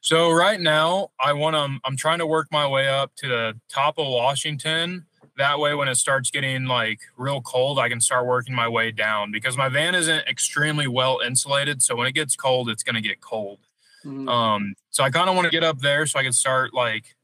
[0.00, 1.78] So right now, I want to.
[1.84, 5.06] I'm trying to work my way up to the top of Washington.
[5.38, 8.90] That way, when it starts getting like real cold, I can start working my way
[8.90, 11.80] down because my van isn't extremely well insulated.
[11.80, 13.60] So when it gets cold, it's going to get cold.
[14.04, 14.28] Mhm.
[14.28, 17.14] Um, so I kind of want to get up there so I can start like.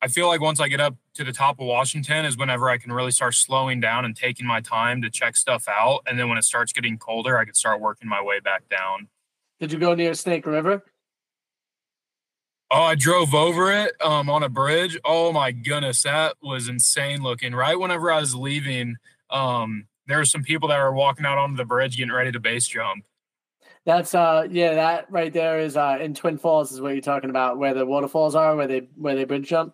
[0.00, 2.78] I feel like once I get up to the top of Washington is whenever I
[2.78, 6.02] can really start slowing down and taking my time to check stuff out.
[6.06, 9.08] And then when it starts getting colder, I can start working my way back down.
[9.58, 10.84] Did you go near Snake River?
[12.70, 14.98] Oh, I drove over it um, on a bridge.
[15.04, 17.54] Oh my goodness, that was insane looking.
[17.54, 18.96] Right whenever I was leaving,
[19.30, 22.40] um, there were some people that were walking out onto the bridge getting ready to
[22.40, 23.04] base jump.
[23.86, 27.30] That's uh yeah, that right there is uh in Twin Falls is what you're talking
[27.30, 29.72] about, where the waterfalls are, where they where they bridge jump.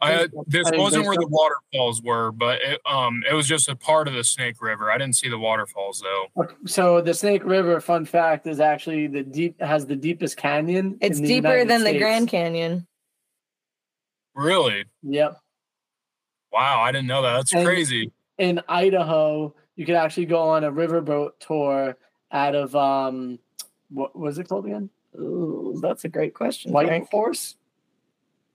[0.00, 4.06] I this wasn't where the waterfalls were, but it um it was just a part
[4.06, 4.90] of the Snake River.
[4.92, 6.42] I didn't see the waterfalls though.
[6.44, 10.98] Okay, So the Snake River, fun fact, is actually the deep has the deepest canyon.
[11.00, 12.86] It's in the deeper United than the Grand Canyon.
[14.34, 14.84] Really?
[15.02, 15.40] Yep.
[16.52, 17.32] Wow, I didn't know that.
[17.34, 18.12] That's And- crazy.
[18.38, 21.96] In Idaho, you could actually go on a riverboat tour
[22.30, 23.40] out of um
[23.90, 24.90] what was it called again?
[25.18, 26.70] Ooh, that's a great question.
[26.72, 27.10] White Frank.
[27.10, 27.56] Horse?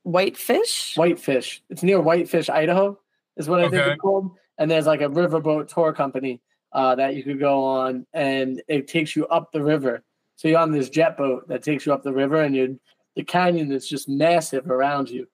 [0.03, 0.95] Whitefish?
[0.95, 1.63] Whitefish.
[1.69, 2.99] It's near Whitefish, Idaho,
[3.37, 4.31] is what I think it's called.
[4.57, 6.41] And there's like a riverboat tour company
[6.73, 10.03] uh, that you could go on, and it takes you up the river.
[10.35, 12.79] So you're on this jet boat that takes you up the river, and you
[13.15, 15.27] the canyon is just massive around you.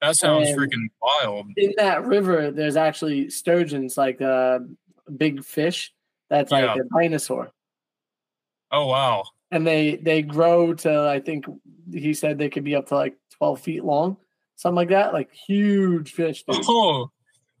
[0.00, 1.46] That sounds and- freaking wild.
[1.56, 4.66] In that river, there's actually sturgeons, like a
[5.16, 5.92] big fish
[6.28, 6.74] that's like Yeah.
[6.82, 7.52] a dinosaur.
[8.70, 9.24] Oh wow.
[9.50, 11.46] And they they grow to I think
[11.92, 14.16] he said they could be up to like twelve feet long,
[14.56, 16.42] something like that, like huge fish.
[16.44, 16.64] dude.
[16.68, 17.10] Oh,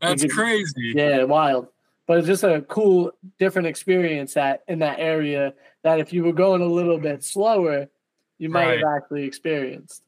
[0.00, 0.92] that's could- crazy.
[0.94, 1.68] Yeah, wild.
[2.06, 6.34] But it's just a cool, different experience that in that area that if you were
[6.34, 7.88] going a little bit slower,
[8.36, 10.02] you might have actually experienced.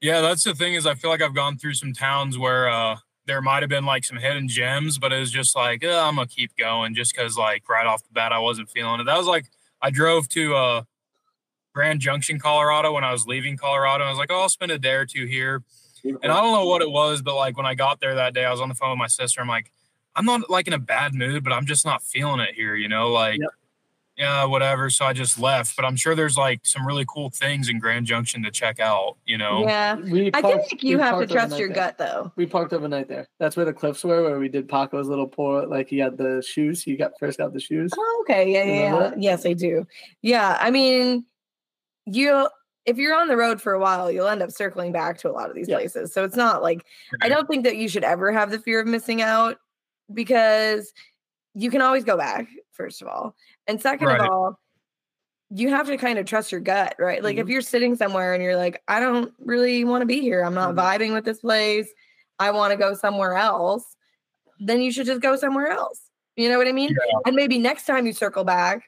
[0.00, 2.96] Yeah, that's the thing is I feel like I've gone through some towns where uh
[3.26, 6.16] there might have been like some hidden gems, but it was just like, "Uh, I'm
[6.16, 9.04] gonna keep going just because like right off the bat I wasn't feeling it.
[9.04, 9.46] That was like
[9.80, 10.82] I drove to uh
[11.72, 14.04] Grand Junction, Colorado when I was leaving Colorado.
[14.04, 15.62] I was like, oh, I'll spend a day or two here.
[16.04, 18.44] And I don't know what it was, but like when I got there that day,
[18.44, 19.40] I was on the phone with my sister.
[19.40, 19.70] I'm like,
[20.16, 22.88] I'm not like in a bad mood, but I'm just not feeling it here, you
[22.88, 23.50] know, like Yep.
[24.16, 24.88] yeah, whatever.
[24.90, 25.76] So I just left.
[25.76, 29.18] But I'm sure there's like some really cool things in Grand Junction to check out,
[29.26, 29.62] you know.
[29.66, 29.94] Yeah.
[29.96, 31.74] We I parked- think you have to trust overnight your there.
[31.76, 32.32] gut though.
[32.34, 33.28] We parked overnight there.
[33.38, 35.66] That's where the cliffs were, where we did Paco's little pour.
[35.66, 36.82] Like he had the shoes.
[36.82, 37.92] He got first got the shoes.
[37.96, 38.50] Oh, okay.
[38.50, 39.14] Yeah, yeah, yeah.
[39.18, 39.86] Yes, I do.
[40.22, 40.56] Yeah.
[40.60, 41.26] I mean,
[42.06, 42.48] you
[42.86, 45.32] if you're on the road for a while, you'll end up circling back to a
[45.32, 45.76] lot of these Yeah.
[45.76, 46.12] places.
[46.14, 46.84] So it's not like
[47.20, 49.58] I don't think that you should ever have the fear of missing out
[50.12, 50.92] because
[51.54, 53.36] you can always go back, first of all.
[53.66, 54.20] And second Right.
[54.20, 54.60] of all,
[55.50, 57.22] you have to kind of trust your gut, right?
[57.22, 57.50] Like if Mhm.
[57.50, 60.42] you're sitting somewhere and you're like, I don't really want to be here.
[60.42, 60.78] I'm not Mhm.
[60.78, 61.92] vibing with this place.
[62.38, 63.96] I want to go somewhere else.
[64.58, 66.00] Then you should just go somewhere else.
[66.36, 66.90] You know what I mean?
[66.90, 67.18] Yeah.
[67.26, 68.84] And maybe next time you circle back,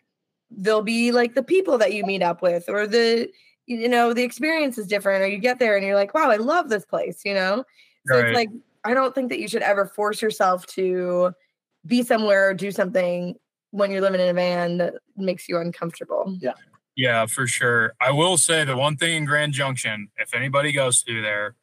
[0.57, 3.29] there'll be like the people that you meet up with or the
[3.67, 6.37] you know the experience is different or you get there and you're like wow i
[6.37, 7.65] love this place you know
[8.07, 8.27] so Right.
[8.27, 8.51] it's like
[8.85, 11.33] i don't think that you should ever force yourself to
[11.87, 13.37] be somewhere or do something
[13.71, 16.53] when you're living in a van that makes you uncomfortable Yeah.
[16.95, 17.95] Yeah, for sure.
[18.03, 21.57] I will say the one thing in Grand Junction, if anybody goes through there,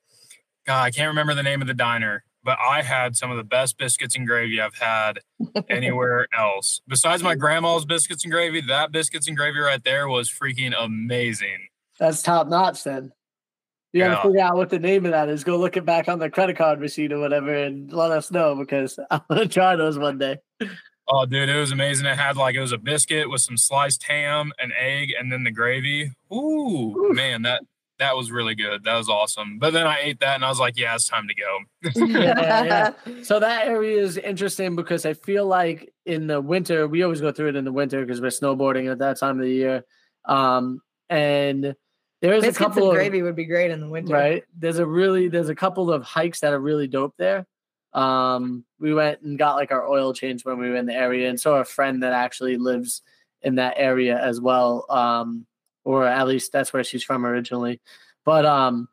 [0.66, 3.44] God, I can't remember the name of the diner, but I had some of the
[3.44, 5.20] best biscuits and gravy I've had
[5.70, 6.82] anywhere else.
[6.88, 11.68] Besides my grandma's biscuits and gravy, that biscuits and gravy right there was freaking amazing.
[12.00, 13.12] That's top notch then.
[13.94, 14.22] You got to Yeah.
[14.24, 15.44] figure out what the name of that is.
[15.44, 18.56] Go look it back on the credit card receipt or whatever and let us know
[18.56, 20.38] because I want to try those one day.
[21.08, 22.08] Oh, dude, it was amazing.
[22.08, 25.44] It had like it was a biscuit with some sliced ham, an egg, and then
[25.44, 26.14] the gravy.
[26.34, 27.16] Ooh, Oof.
[27.16, 27.62] man, that
[28.00, 28.84] that was really good.
[28.86, 29.60] That was awesome.
[29.60, 32.08] But then I ate that and I was like, yeah, it's time to go.
[32.08, 37.22] Yeah, So that area is interesting because I feel like in the winter, we always
[37.22, 39.84] go through it in the winter because we're snowboarding at that time of the year.
[40.26, 41.76] Um, and
[42.22, 44.14] there is a couple and of gravy would be great in the winter.
[44.14, 47.46] right there's a really there's a couple of hikes that are really dope there
[47.94, 51.30] um we went and got like our oil change when we were in the area
[51.30, 53.02] and saw a friend that actually lives
[53.42, 55.46] in that area as well um
[55.90, 57.82] or at least that's where she's from originally
[58.24, 58.88] but um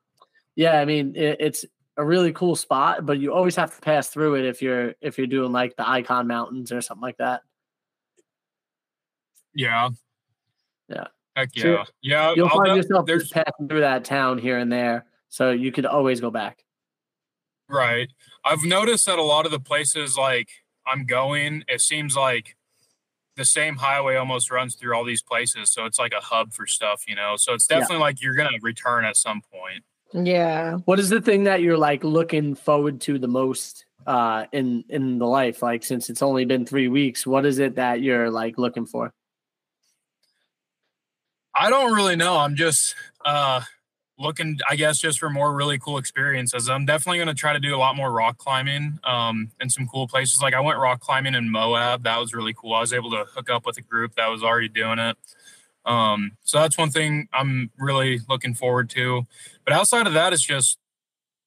[0.55, 1.67] yeah i mean it, it's
[1.99, 5.19] a really cool spot but you always have to pass through it if you're if
[5.19, 7.43] you're doing like the Ikon mountains or something like that
[9.55, 9.91] Yeah.
[10.89, 11.09] Yeah.
[11.35, 11.85] Heck So yeah.
[12.03, 12.33] yeah.
[12.35, 15.51] you'll I'll find def- yourself there's just passing through that town here and there so
[15.51, 16.63] you could always go back
[17.69, 18.09] Right.
[18.45, 20.49] I've noticed that a lot of the places like
[20.87, 22.57] I'm going, it seems like
[23.37, 25.71] the same highway almost runs through all these places.
[25.71, 27.37] So it's like a hub for stuff, you know.
[27.37, 27.81] So it's Yeah.
[27.81, 29.85] definitely like you're gonna return at some point.
[30.13, 30.77] Yeah.
[30.87, 35.19] What is the thing that you're like looking forward to the most uh in in
[35.19, 35.63] the life?
[35.63, 39.13] Like since it's only been three weeks, what is it that you're like looking for?
[41.55, 42.37] I don't really know.
[42.39, 42.95] I'm just
[43.25, 43.63] uh
[44.19, 46.69] looking, I guess, just for more really cool experiences.
[46.69, 50.09] I'm definitely gonna try to do a lot more rock climbing um in some cool
[50.09, 50.41] places.
[50.43, 52.05] Like I went rock climbing in Moab.
[52.05, 52.75] That was really cool.
[52.75, 55.17] I was able to hook up with a group that was already doing it.
[55.85, 59.25] Um, so that's one thing I'm really looking forward to.
[59.65, 60.79] But outside of that, it's just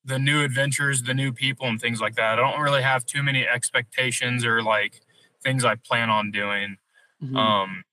[0.05, 2.39] the new adventures, the new people, and things like that.
[2.39, 5.01] I don't really have too many expectations or like
[5.43, 6.77] things I plan on doing.
[7.23, 7.35] Mhm.
[7.37, 7.83] Um,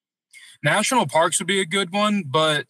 [0.63, 2.67] national parks would be a good one, but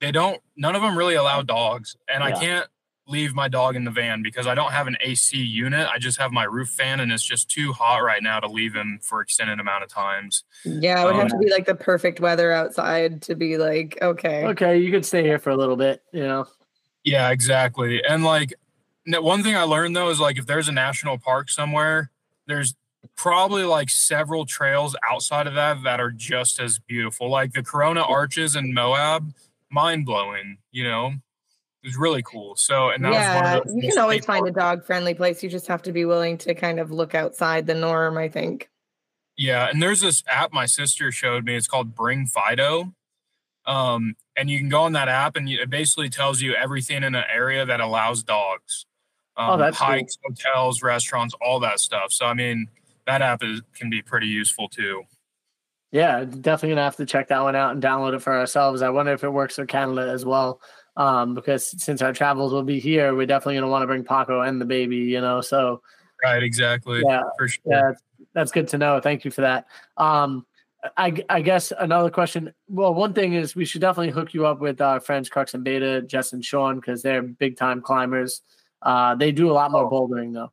[0.00, 0.40] they don't.
[0.56, 2.66] None of them really allow dogs, and I can't
[3.06, 5.88] leave my dog in the van because I don't have an AC unit.
[5.90, 8.74] I just have my roof fan, and it's just too hot right now to leave
[8.74, 10.44] him for extended amount of times.
[10.64, 13.98] Yeah, it would Um, have to be like the perfect weather outside to be like,
[14.02, 14.44] okay.
[14.48, 16.46] okay, you could stay here for a little bit, you know.
[17.02, 18.02] Yeah, exactly.
[18.04, 18.52] And like
[19.06, 22.10] one thing I learned though is like if there's a national park somewhere,
[22.46, 22.74] there's
[23.16, 27.30] probably like several trails outside of that that are just as beautiful.
[27.30, 29.32] Like the Corona Arches in Moab,
[29.70, 30.58] mind blowing.
[30.70, 31.06] You know,
[31.82, 32.56] it was really cool.
[32.56, 34.84] So and that yeah, was one of the you can always state find a dog
[34.84, 35.42] friendly place.
[35.42, 38.68] You just have to be willing to kind of look outside the norm, I think.
[39.36, 41.54] Yeah, and there's this app my sister showed me.
[41.54, 42.92] It's called Bring Fido.
[43.66, 47.14] Um, and you can go on that app and it basically tells you everything in
[47.14, 48.86] an area that allows dogs.
[49.36, 49.86] Um, Oh, that's cool.
[49.86, 52.10] hikes, hotels, restaurants, all that stuff.
[52.10, 52.68] So I mean,
[53.06, 55.04] that app is can be pretty useful too.
[55.90, 58.82] Yeah, definitely gonna have to check that one out and download it for ourselves.
[58.82, 60.60] I wonder if it works for Canada as well.
[60.96, 64.40] Um, because since our travels will be here, we're definitely gonna want to bring Paco
[64.42, 65.40] and the baby, you know.
[65.40, 65.80] So
[66.22, 67.02] Right, exactly.
[67.06, 67.62] yeah, For sure.
[67.64, 67.92] Yeah,
[68.34, 69.00] that's good to know.
[69.00, 69.66] Thank you for that.
[69.96, 70.44] Um,
[70.96, 72.52] I, I guess another question.
[72.68, 75.64] Well, one thing is we should definitely hook you up with our friends Crux and
[75.64, 78.42] Beta, Jess and Sean, because they're big time climbers.
[78.82, 80.52] Uh, they do a lot more bouldering though.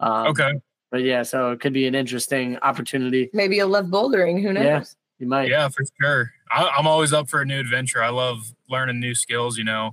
[0.00, 0.52] Um, Okay.
[0.90, 3.30] But yeah, so it could be an interesting opportunity.
[3.32, 4.42] Maybe you'll love bouldering.
[4.42, 4.64] Who knows?
[4.64, 4.84] Yeah.
[5.18, 5.48] You might.
[5.48, 6.32] Yeah, for sure.
[6.50, 8.02] I, I'm always up for a new adventure.
[8.02, 9.92] I love learning new skills, you know.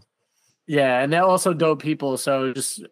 [0.67, 2.17] Yeah, and they're also dope people.
[2.17, 2.85] So just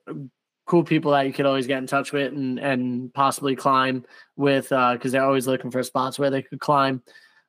[0.66, 4.70] cool people that you could always get in touch with and and possibly climb with
[4.70, 7.02] because they're always looking for spots where they could climb.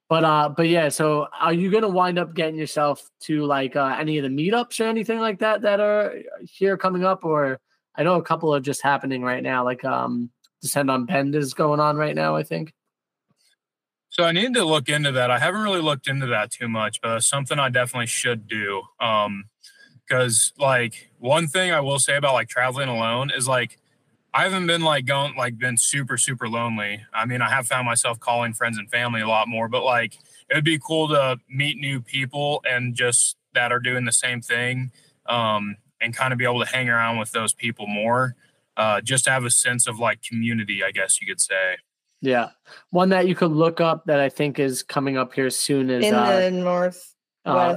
[0.09, 0.89] But uh, but yeah.
[0.91, 4.81] So are you gonna wind up getting yourself to like uh, any of the meetups
[4.81, 7.25] or anything like that that are here coming up?
[7.25, 7.59] Or
[7.95, 9.65] I know a couple are just happening right now.
[9.65, 10.31] Like um,
[10.65, 12.37] Descend on Bend is going on right now.
[12.37, 12.73] I think.
[14.09, 15.31] So I need to look into that.
[15.31, 18.83] I haven't really looked into that too much, but it's something I definitely should do.
[18.99, 19.45] Um,
[20.07, 23.79] because like one thing I will say about like traveling alone is like
[24.33, 27.05] I haven't been like going like been super super lonely.
[27.13, 30.15] I mean, I have found myself calling friends and family a lot more, but like
[30.49, 34.41] it would be cool to meet new people and just that are doing the same
[34.41, 34.93] thing,
[35.27, 38.35] um, and kind of be able to hang around with those people more.
[38.77, 41.77] Uh, just to have a sense of like community, I guess you could say.
[42.21, 42.51] Yeah,
[42.91, 46.07] one that you could look up that I think is coming up here soon is
[46.07, 47.15] In uh, the northwest.
[47.45, 47.77] uh,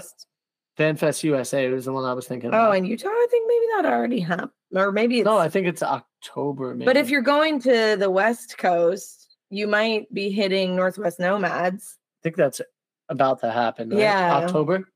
[0.77, 2.51] VanFest USA was the one I was thinking.
[2.53, 2.77] oh, about.
[2.77, 4.51] in Utah, I think maybe that already happened.
[4.75, 6.75] Or maybe it's no, I think it's October.
[6.75, 6.85] Maybe.
[6.85, 11.97] But if you're going to the West Coast, you might be hitting Northwest Nomads.
[12.21, 12.61] I think that's
[13.09, 13.89] about to happen.
[13.89, 13.99] Right?
[13.99, 14.35] Yeah.
[14.37, 14.87] October.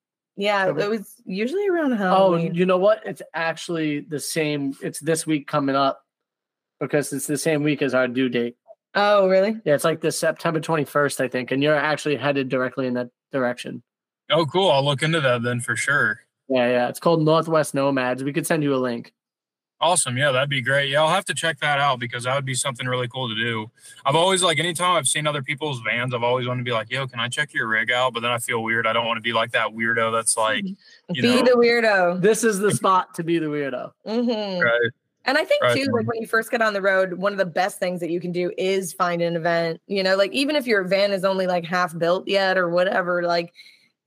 [0.41, 0.83] Yeah, Okay.
[0.85, 2.13] it was usually around home.
[2.13, 3.01] Oh, you know what?
[3.05, 4.73] It's actually the same.
[4.81, 6.03] It's this week coming up
[6.79, 8.55] because it's the same week as our due date.
[8.95, 9.55] Oh, really?
[9.63, 13.09] Yeah, it's like the September 21st, I think, and you're actually headed directly in that
[13.31, 13.83] direction.
[14.31, 14.71] Oh, cool.
[14.71, 16.21] I'll look into that then for sure.
[16.49, 16.87] Yeah, yeah.
[16.89, 18.23] It's called Northwest Nomads.
[18.23, 19.13] We could send you a link.
[19.81, 20.15] Awesome.
[20.15, 20.89] Yeah, that'd be great.
[20.89, 23.35] Yeah, I'll have to check that out because that would be something really cool to
[23.35, 23.71] do.
[24.05, 26.91] I've always like anytime I've seen other people's vans, I've always wanted to be like,
[26.91, 28.13] yo, can I check your rig out?
[28.13, 28.85] But then I feel weird.
[28.85, 30.65] I don't want to be like that weirdo that's like,
[31.09, 32.21] you Be know, the weirdo.
[32.21, 33.91] This is the spot to be the weirdo.
[34.05, 34.91] hmm right.
[35.25, 35.75] And I think Right.
[35.75, 38.09] too, like when you first get on the road, one of the best things that
[38.09, 39.81] you can do is find an event.
[39.87, 43.23] You know, like even if your van is only like half built yet or whatever,
[43.23, 43.53] like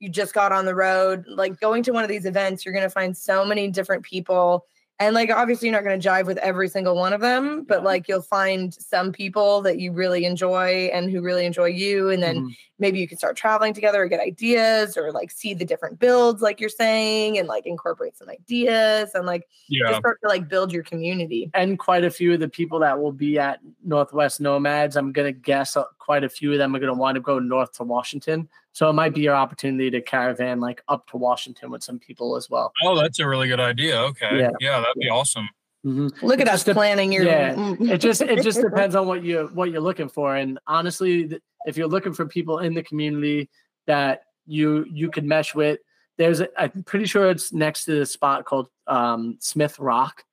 [0.00, 2.90] you just got on the road, like going to one of these events, you're gonna
[2.90, 4.66] find so many different people.
[5.00, 8.06] And like obviously you're not gonna jive with every single one of them, but like
[8.06, 12.10] you'll find some people that you really enjoy and who really enjoy you.
[12.10, 12.56] And then Mhm.
[12.78, 16.42] maybe you can start traveling together or get ideas or like see the different builds,
[16.42, 19.88] like you're saying, and like incorporate some ideas and like Yeah.
[19.88, 21.50] just start to like build your community.
[21.54, 25.32] and quite a few of the people that will be at Northwest Nomads, I'm gonna
[25.32, 28.48] guess uh, quite a few of them are gonna want to go north to Washington.
[28.74, 32.34] So it might be your opportunity to caravan like up to Washington with some people
[32.36, 32.72] as well.
[32.82, 33.96] Oh, that's a really good idea.
[33.98, 34.38] Okay.
[34.40, 34.50] Yeah.
[34.60, 35.48] Yeah, that'd be awesome.
[35.86, 36.10] Mhm.
[36.22, 37.24] Look It at us just dep- planning your.
[37.24, 37.74] yeah.
[37.80, 40.34] It just it just depends on what you what you're looking for.
[40.36, 43.48] And honestly, if you're looking for people in the community
[43.86, 45.78] that you you could mesh with,
[46.18, 50.24] there's a, I'm pretty sure it's next to the spot called um, Smith Rock,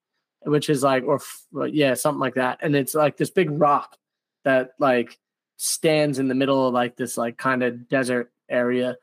[0.43, 2.57] which is like or f- yeah something like that.
[2.63, 3.97] And it's like this big rock
[4.45, 5.19] that like
[5.57, 8.97] stands in the middle of like this like kind of desert area,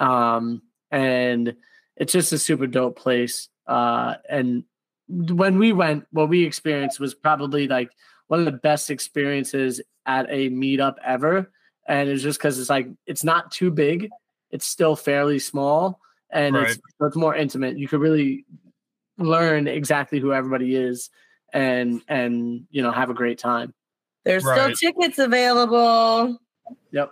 [0.00, 1.54] um, and
[1.96, 3.48] it's just a super dope place.
[3.66, 4.64] Uh, and
[5.08, 7.90] when we went, what we experienced was probably like
[8.28, 11.50] one of the best experiences at a meetup ever.
[11.86, 14.08] And it's just because it's like it's not too big,
[14.50, 16.00] it's still fairly small,
[16.30, 17.78] and it's, it's more intimate.
[17.78, 18.46] You could really
[19.18, 21.10] learn exactly who everybody is,
[21.52, 23.74] and and you know have a great time.
[24.24, 24.74] There's Right.
[24.74, 26.38] still tickets available.
[26.92, 27.10] Yep.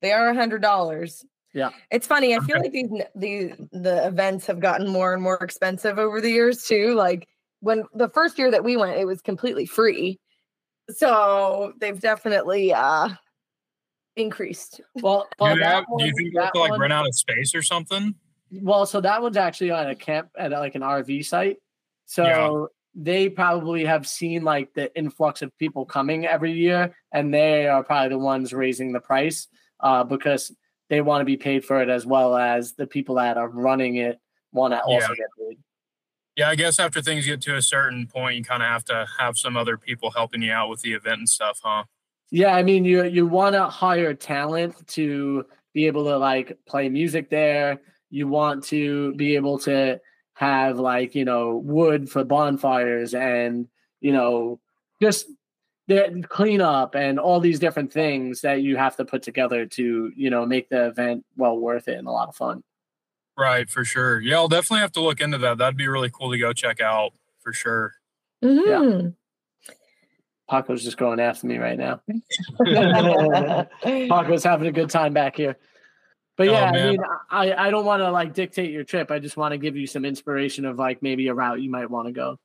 [0.00, 1.24] They are a hundred dollars.
[1.54, 1.70] Yeah.
[1.90, 2.36] It's funny.
[2.36, 6.30] I feel like these these the events have gotten more and more expensive over the
[6.30, 6.94] years too.
[6.94, 7.26] Like
[7.60, 10.20] when the first year that we went, it was completely free.
[10.90, 13.10] So they've definitely uh
[14.16, 14.80] increased.
[14.96, 16.92] Well, Do, well, they that have, do you think they have to like one- rent
[16.92, 18.14] out a space or something?
[18.50, 21.58] Well, so that one's actually on a camp at like an RV site.
[22.06, 22.64] So Yeah.
[22.94, 27.82] they probably have seen like the influx of people coming every year, and they are
[27.84, 29.48] probably the ones raising the price
[29.80, 30.54] uh, because
[30.88, 33.96] they want to be paid for it as well as the people that are running
[33.96, 34.18] it
[34.52, 35.14] want to also Yeah.
[35.16, 35.58] get paid.
[36.36, 39.06] Yeah, I guess after things get to a certain point, you kind of have to
[39.18, 41.82] have some other people helping you out with the event and stuff, huh?
[42.30, 46.88] Yeah, I mean, you you want to hire talent to be able to like play
[46.88, 47.80] music there.
[48.10, 50.00] You want to be able to
[50.34, 53.66] have like you know wood for bonfires and
[54.00, 54.60] you know
[55.02, 55.26] just
[56.28, 60.44] cleanup and all these different things that you have to put together to you know
[60.44, 62.62] make the event well worth it and a lot of fun.
[63.36, 64.20] Right, for sure.
[64.20, 65.58] Yeah, I'll definitely have to look into that.
[65.58, 67.94] That'd be really cool to go check out for sure.
[68.42, 69.14] Mhm.
[70.50, 72.00] Paco's just going after me right now.
[72.60, 74.08] Mm-hmm.
[74.10, 75.56] Paco's having a good time back here.
[76.36, 76.98] But Oh, yeah, I mean,
[77.30, 79.10] I, I don't want to like dictate your trip.
[79.10, 81.90] I just want to give you some inspiration of like maybe a route you might
[81.90, 82.38] want to go.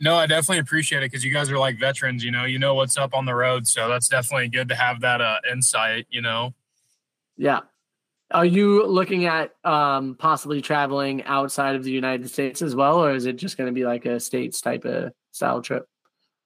[0.00, 2.74] No, I definitely appreciate it because you guys are like veterans, you know, you know
[2.74, 3.68] what's up on the road.
[3.68, 6.54] So that's definitely good to have that uh, insight, you know.
[7.36, 7.60] Yeah.
[8.30, 13.12] Are you looking at um, possibly traveling outside of the United States as well, or
[13.12, 15.86] is it just going to be like a states type of style trip?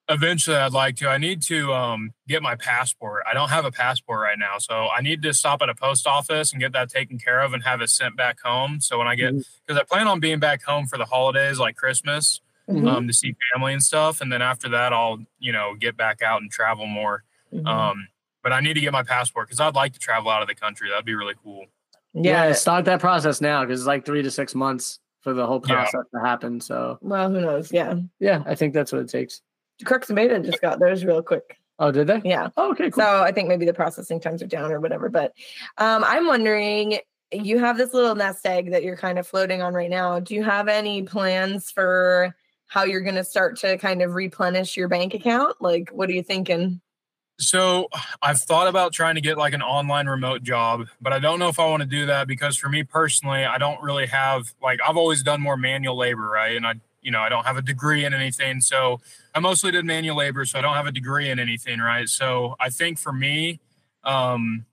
[0.09, 1.09] Eventually, I'd like to.
[1.09, 3.25] I need to um, get my passport.
[3.31, 6.07] I don't have a passport right now, so I need to stop at a post
[6.07, 8.81] office and get that taken care of and have it sent back home.
[8.81, 11.77] So when I get, because I plan on being back home for the holidays, like
[11.77, 12.89] Christmas, Mhm.
[12.89, 16.23] um, to see family and stuff, and then after that, I'll you know get back
[16.23, 17.25] out and travel more.
[17.53, 17.67] Mhm.
[17.67, 18.09] Um,
[18.43, 20.55] but I need to get my passport because I'd like to travel out of the
[20.55, 20.89] country.
[20.91, 21.67] That'd be really cool.
[22.15, 22.53] Yeah, yeah.
[22.53, 25.75] start that process now because it's like three to six months for the whole Yeah.
[25.83, 26.61] process to happen.
[26.61, 27.73] So Well, who knows?
[27.73, 27.95] Yeah.
[28.21, 29.41] yeah, I think that's what it takes.
[29.85, 31.59] Crux and Beta just got theirs real quick.
[31.81, 32.21] Oh, did they?
[32.25, 32.51] Yeah.
[32.57, 33.03] Oh, okay, cool.
[33.03, 35.09] So I think maybe the processing times are down or whatever.
[35.09, 35.33] But
[35.79, 36.99] um, I'm wondering,
[37.33, 40.21] you have this little nest egg that you're kind of floating on right now.
[40.21, 42.37] Do you have any plans for
[42.75, 45.55] how you're going to start to kind of replenish your bank account?
[45.61, 46.81] Like, what are you thinking?
[47.39, 47.89] So
[48.21, 51.49] I've thought about trying to get like an online remote job, but I don't know
[51.49, 54.81] if I want to do that because for me personally, I don't really have like
[54.87, 56.57] I've always done more manual labor, right?
[56.57, 58.61] And I, you know, I don't have a degree in anything.
[58.61, 59.01] So
[59.37, 62.09] I mostly did manual labor, so I don't have a degree in anything, right?
[62.09, 63.61] So I think for me,
[64.03, 64.67] um,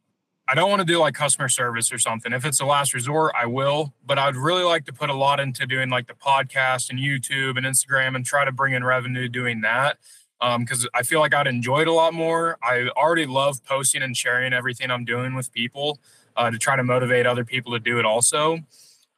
[0.52, 2.34] I don't want to do like customer service or something.
[2.34, 5.40] If it's a last resort, I will, but I'd really like to put a lot
[5.40, 9.30] into doing like the podcast and YouTube and Instagram and try to bring in revenue
[9.30, 9.98] doing that.
[10.42, 12.58] Um, because I feel like I'd enjoy it a lot more.
[12.62, 16.00] I already love posting and sharing everything I'm doing with people
[16.36, 18.60] uh, to try to motivate other people to do it also.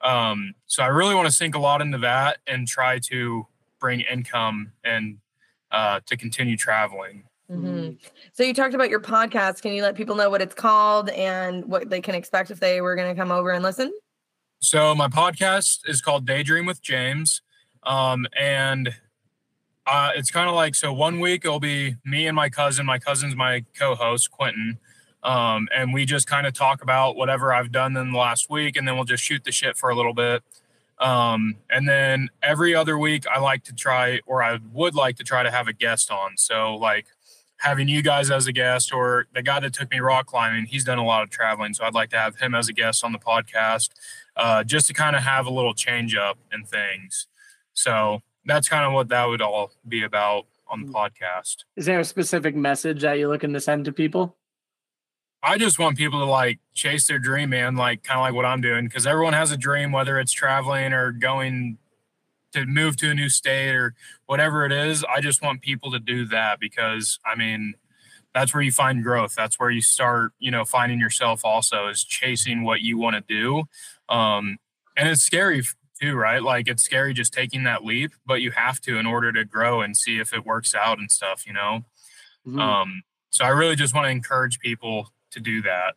[0.02, 3.48] Um, so I really want to sink a lot into that and try to
[3.80, 5.18] bring income and
[5.72, 7.24] uh, to continue traveling.
[7.50, 7.90] Hmm
[8.34, 9.62] So you talked about your podcast.
[9.62, 12.82] Can you let people know what it's called and what they can expect if they
[12.82, 13.92] were going to come over and listen?
[14.60, 17.42] So my podcast is called Daydream with James,
[17.84, 18.94] um, and
[19.86, 20.94] uh, it's kind of like so.
[20.94, 22.86] One week it'll be me and my cousin.
[22.86, 24.78] My cousin's my co-host Quentin,
[25.22, 28.78] um, and we just kind of talk about whatever I've done in the last week,
[28.78, 30.44] and then we'll just shoot the shit for a little bit.
[31.00, 35.24] Um, and then every other week, I like to try, or I would like to
[35.26, 36.38] try to have a guest on.
[36.38, 37.08] So like
[37.64, 40.84] having you guys as a guest, or the guy that took me rock climbing, he's
[40.84, 43.14] done a lot of traveling, so I'd like to have him as a guest on
[43.14, 43.90] the podcast,
[44.36, 47.28] uh, just to kind of have a little change up and things.
[47.74, 51.64] So that's kind of what that would all be about on the podcast.
[51.78, 54.36] Is there a specific message that you're looking to send to people?
[55.42, 58.46] I just want people to like chase their dream, man, like kind of like what
[58.46, 61.78] I'm doing, because everyone has a dream, whether it's traveling or going
[62.54, 63.94] to move to a new state or
[64.26, 65.04] whatever it is.
[65.04, 67.76] I just want people to do that because I mean,
[68.34, 69.36] that's where you find growth.
[69.36, 73.22] That's where you start, you know, finding yourself also is chasing what you want to
[73.22, 73.64] do.
[74.14, 74.58] Um,
[74.98, 75.64] and it's scary
[76.02, 76.42] too, right?
[76.42, 79.82] Like it's scary just taking that leap, but you have to in order to grow
[79.82, 81.86] and see if it works out and stuff, you know?
[82.48, 82.60] Mhm.
[82.60, 85.96] Um, so I really just want to encourage people to do that.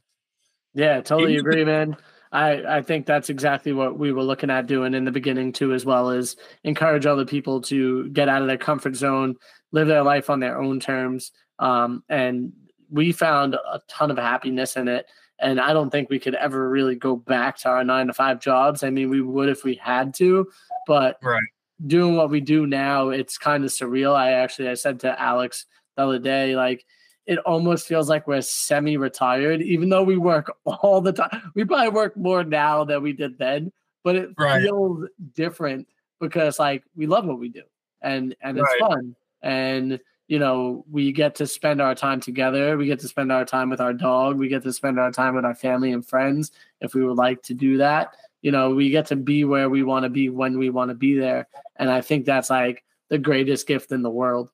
[0.74, 1.96] Yeah, totally agree, man.
[2.32, 5.72] I, I think that's exactly what we were looking at doing in the beginning too,
[5.72, 9.36] as well as encourage other people to get out of their comfort zone,
[9.72, 11.32] live their life on their own terms.
[11.58, 12.52] Um, and
[12.90, 15.06] we found a ton of happiness in it.
[15.38, 18.40] And I don't think we could ever really go back to our nine to five
[18.40, 18.82] jobs.
[18.82, 20.48] I mean, we would if we had to,
[20.86, 21.42] but Right.
[21.86, 24.14] doing what we do now, it's kind of surreal.
[24.14, 25.66] I actually I said to Alex
[25.96, 26.84] the other day, like
[27.26, 31.52] it almost feels like we're semi-retired, even though we work all the time.
[31.54, 33.72] We probably work more now than we did then,
[34.04, 34.62] but it Right.
[34.62, 35.88] feels different
[36.20, 37.62] because like we love what we do
[38.02, 38.80] and and it's Right.
[38.80, 39.16] fun.
[39.42, 42.76] And you know, we get to spend our time together.
[42.76, 44.38] We get to spend our time with our dog.
[44.38, 46.50] We get to spend our time with our family and friends
[46.80, 48.16] if we would like to do that.
[48.42, 50.94] You know, we get to be where we want to be when we want to
[50.96, 51.46] be there.
[51.76, 54.50] And I think that's like the greatest gift in the world.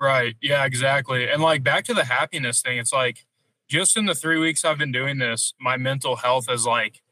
[0.00, 0.36] Right.
[0.40, 1.28] Yeah, exactly.
[1.28, 3.26] And like back to the happiness thing, it's like
[3.68, 7.02] just in the three weeks I've been doing this, my mental health has like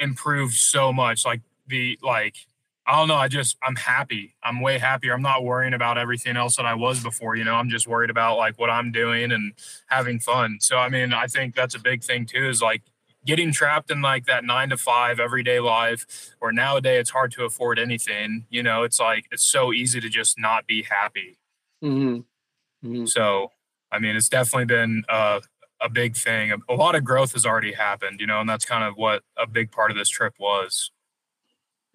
[0.00, 1.24] improved so much.
[1.24, 2.34] Like the like
[2.86, 4.34] I don't know, I just I'm happy.
[4.42, 5.14] I'm way happier.
[5.14, 7.54] I'm not worrying about everything else that I was before, you know.
[7.54, 9.52] I'm just worried about like what I'm doing and
[9.86, 10.58] having fun.
[10.60, 12.82] So I mean, I think that's a big thing too, is like
[13.24, 16.06] getting trapped in like that nine to five everyday life
[16.40, 18.46] where nowadays it's hard to afford anything.
[18.50, 21.38] You know, it's like it's so easy to just not be happy.
[21.84, 22.18] Hmm
[22.82, 23.50] hmm So,
[23.92, 25.40] I mean, it's definitely been uh,
[25.80, 26.52] a big thing.
[26.52, 29.22] A, a lot of growth has already happened, you know, and that's kind of what
[29.36, 30.90] a big part of this trip was.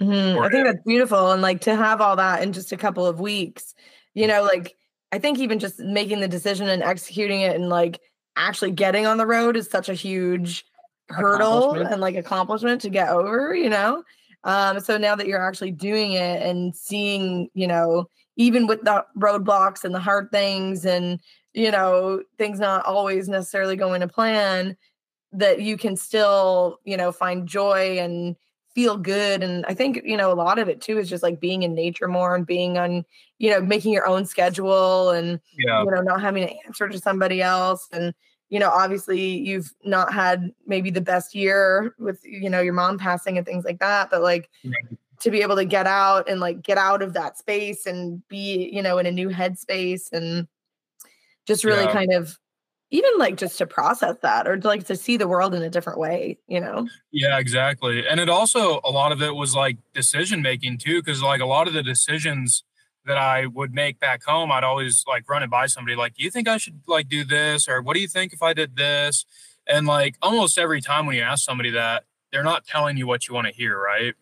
[0.01, 0.41] Mhm.
[0.41, 1.31] I think that's beautiful.
[1.31, 3.73] And like to have all that in just a couple of weeks,
[4.13, 4.75] you know, like
[5.11, 7.99] I think even just making the decision and executing it and like
[8.35, 10.63] actually getting on the road is such a huge
[11.09, 14.03] hurdle and like accomplishment to get over, you know?
[14.45, 18.05] Um, so now that you're actually doing it and seeing, you know,
[18.39, 21.19] even with the roadblocks and the hard things and,
[21.53, 24.77] you know, things not always necessarily going to plan,
[25.33, 28.37] that you can still, you know, find joy and
[28.73, 29.43] feel good.
[29.43, 31.75] And I think, you know, a lot of it too is just like being in
[31.75, 33.03] nature more and being on,
[33.39, 35.83] you know, making your own schedule and, Yeah.
[35.83, 37.89] you know, not having to answer to somebody else.
[37.91, 38.13] And,
[38.47, 42.97] you know, obviously you've not had maybe the best year with, you know, your mom
[42.97, 44.09] passing and things like that.
[44.09, 44.97] But like Right.
[45.21, 48.69] To be able to get out and like get out of that space and be,
[48.71, 50.47] you know, in a new headspace and
[51.45, 51.93] just really Yeah.
[51.93, 52.37] kind of
[52.91, 55.69] even like just to process that or to, like to see the world in a
[55.69, 56.87] different way, you know?
[57.11, 58.07] Yeah, exactly.
[58.07, 61.45] And it also, a lot of it was like decision making too, because like a
[61.45, 62.63] lot of the decisions
[63.05, 66.23] that I would make back home, I'd always like run it by somebody like, do
[66.23, 67.67] you think I should like do this?
[67.67, 69.25] Or what do you think if I did this?
[69.67, 73.27] And like almost every time when you ask somebody that, they're not telling you what
[73.27, 74.13] you want to hear, right?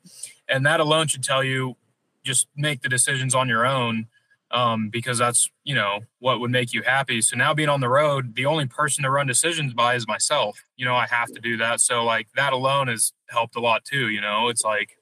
[0.50, 1.76] And that alone should tell you
[2.24, 4.08] just make the decisions on your own
[4.52, 7.22] um, because that's, you know, what would make you happy.
[7.22, 10.64] So now being on the road, the only person to run decisions by is myself.
[10.78, 11.82] You know, I have to do that.
[11.82, 14.10] So like that alone has helped a lot too.
[14.10, 14.98] You know, it's like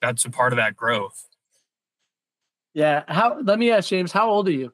[0.00, 1.28] that's a part of that growth.
[2.74, 3.04] Yeah.
[3.06, 3.38] How?
[3.40, 4.12] Let me ask James.
[4.12, 4.72] How old are you?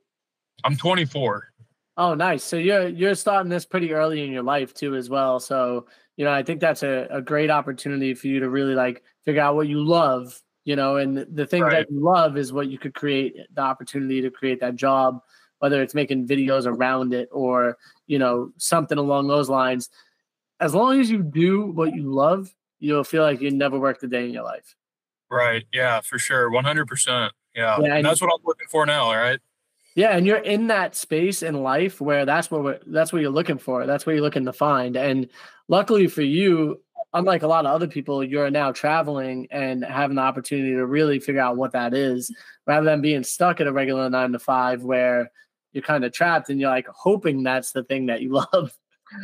[0.65, 1.53] I'm 24.
[1.97, 2.45] Oh, nice.
[2.45, 5.41] So you're you're starting this pretty early in your life too, as well.
[5.41, 5.87] So
[6.17, 9.43] you know, I think that's a, a great opportunity for you to really like figure
[9.43, 10.41] out what you love.
[10.65, 11.73] You know, and the thing Right.
[11.87, 15.21] that you love is what you could create the opportunity to create that job,
[15.61, 17.77] whether it's making videos around it or
[18.07, 19.89] you know something along those lines.
[20.61, 24.09] As long as you do what you love, you'll feel like you never worked a
[24.09, 24.75] day in your life.
[25.31, 25.65] Right.
[25.73, 26.51] Yeah, for sure.
[26.51, 27.33] 100%.
[27.55, 27.77] Yeah.
[27.79, 29.11] Yeah, and and- that's what I'm looking for now.
[29.13, 29.41] Right.
[29.95, 33.31] Yeah, and you're in that space in life where that's what we're, that's what you're
[33.33, 33.85] looking for.
[33.87, 34.97] That's what you're looking to find.
[34.97, 35.29] And
[35.67, 36.81] luckily for you,
[37.13, 41.21] unlike a lot of other people, you're now traveling and having the opportunity to really
[41.21, 42.35] figure out what that is,
[42.67, 45.31] rather than being stuck at a regular nine to five where
[45.73, 48.77] you're kind of trapped and you're like hoping that's the thing that you love.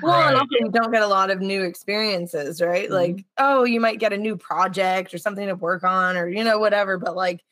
[0.03, 2.85] Well, and Right, also you don't get a lot of new experiences, right?
[2.85, 2.95] Mm-hmm.
[2.95, 6.43] Like, oh, you might get a new project or something to work on or, you
[6.43, 6.97] know, whatever.
[6.97, 7.45] But like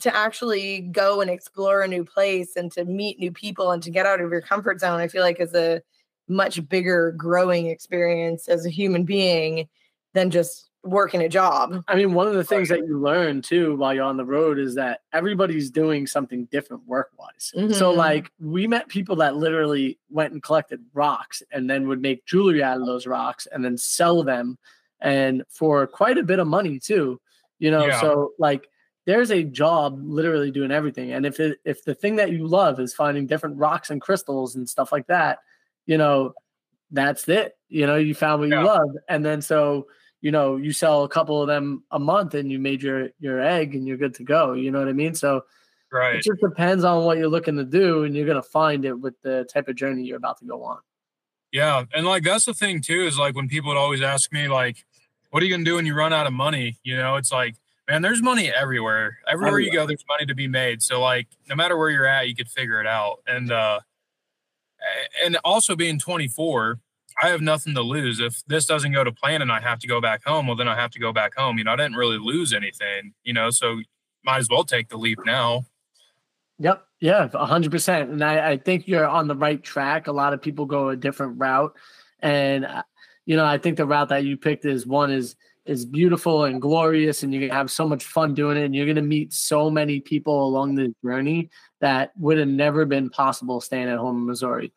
[0.00, 3.90] to actually go and explore a new place and to meet new people and to
[3.90, 5.82] get out of your comfort zone, I feel like is a
[6.28, 9.68] much bigger growing experience as a human being
[10.14, 11.82] than just working a job.
[11.86, 14.58] I mean, one of the things that you learn too while you're on the road
[14.58, 17.52] is that everybody's doing something different work wise.
[17.76, 17.96] So, Mhm.
[17.96, 22.62] like, we met people that literally went and collected rocks and then would make jewelry
[22.64, 24.58] out of those rocks and then sell them
[25.00, 27.20] and for quite a bit of money too.
[27.60, 28.00] You know, Yeah.
[28.00, 28.68] so like,
[29.06, 31.12] there's a job literally doing everything.
[31.12, 34.56] And if it, if the thing that you love is finding different rocks and crystals
[34.56, 35.38] and stuff like that,
[35.86, 36.34] you know,
[36.90, 37.56] that's it.
[37.68, 38.60] You know, you found what Yeah.
[38.60, 38.90] you love.
[39.08, 39.88] And then so,
[40.20, 43.40] you know, you sell a couple of them a month and you made your your
[43.40, 44.52] egg and you're good to go.
[44.52, 45.14] You know what I mean?
[45.14, 45.44] So
[45.90, 46.16] Right.
[46.16, 49.20] it just depends on what you're looking to do and you're gonna find it with
[49.22, 50.78] the type of journey you're about to go on.
[51.50, 51.84] Yeah.
[51.94, 54.84] And like that's the thing too, is like when people would always ask me, like,
[55.30, 56.78] what are you gonna do when you run out of money?
[56.82, 57.56] You know, it's like,
[57.88, 59.18] man, there's money everywhere.
[59.28, 60.82] Everywhere you go, there's money to be made.
[60.82, 63.18] So like no matter where you're at, you could figure it out.
[63.26, 63.80] And uh
[65.24, 66.78] and also being 24,
[67.22, 68.20] I have nothing to lose.
[68.20, 70.68] If this doesn't go to plan and I have to go back home, well then
[70.68, 71.58] I have to go back home.
[71.58, 73.80] You know, I didn't really lose anything, you know, so
[74.24, 75.64] might as well take the leap now.
[76.58, 76.84] Yep.
[77.00, 78.10] Yeah, a hundred percent.
[78.10, 80.06] And I, I think you're on the right track.
[80.06, 81.74] A lot of people go a different route.
[82.20, 82.84] And uh,
[83.26, 85.34] you know, I think the route that you picked is one is
[85.64, 88.86] is beautiful and glorious and you're gonna have so much fun doing it and you're
[88.86, 91.50] gonna meet so many people along the journey
[91.80, 94.72] that would have never been possible staying at home in Missouri.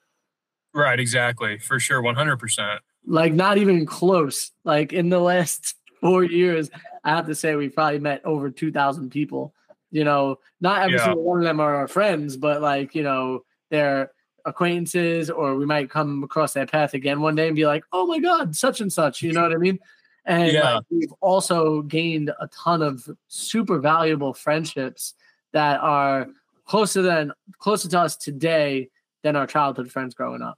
[0.73, 1.57] Right, exactly.
[1.57, 2.79] For sure, 100%.
[3.07, 4.51] Like not even close.
[4.63, 6.69] Like in the last four years,
[7.03, 9.53] I have to say we probably met over two thousand people.
[9.91, 11.05] You know, not every Yeah.
[11.05, 14.11] single one of them are our friends, but like you know, they're
[14.43, 18.05] acquaintances, or we might come across their path again one day and be like, "Oh
[18.07, 19.79] my God, such and such." You know what I mean?
[20.25, 20.75] And Yeah.
[20.75, 25.13] like, we've also gained a ton of super valuable friendships
[25.53, 26.27] that are
[26.65, 28.89] closer than closer to us today
[29.23, 30.57] than our childhood friends growing up.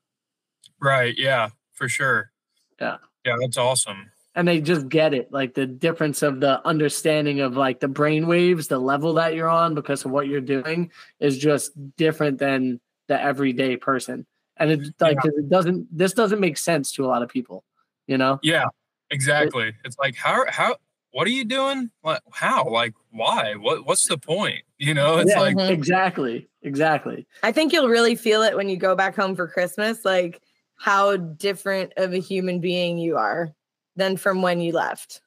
[0.79, 2.31] Right, yeah, for sure.
[2.79, 2.97] Yeah.
[3.25, 4.11] Yeah, that's awesome.
[4.35, 8.27] and they just get it like the difference of the understanding of like the brain
[8.27, 12.79] waves the level that you're on because of what you're doing is just different than
[13.07, 17.07] the everyday person and it's like 'cause it doesn't this doesn't make sense to a
[17.07, 17.63] lot of people
[18.05, 18.65] you know Yeah,
[19.09, 19.73] exactly.
[19.83, 20.77] It's like how how
[21.11, 21.89] what are you doing?
[22.01, 22.67] What how?
[22.69, 23.55] Like why?
[23.55, 24.63] What what's the point?
[24.77, 28.77] You know, it's Yeah, like exactly exactly I think you'll really feel it when you
[28.77, 30.41] go back home for Christmas, like
[30.77, 33.53] how different of a human being you are
[33.95, 35.21] than from when you left.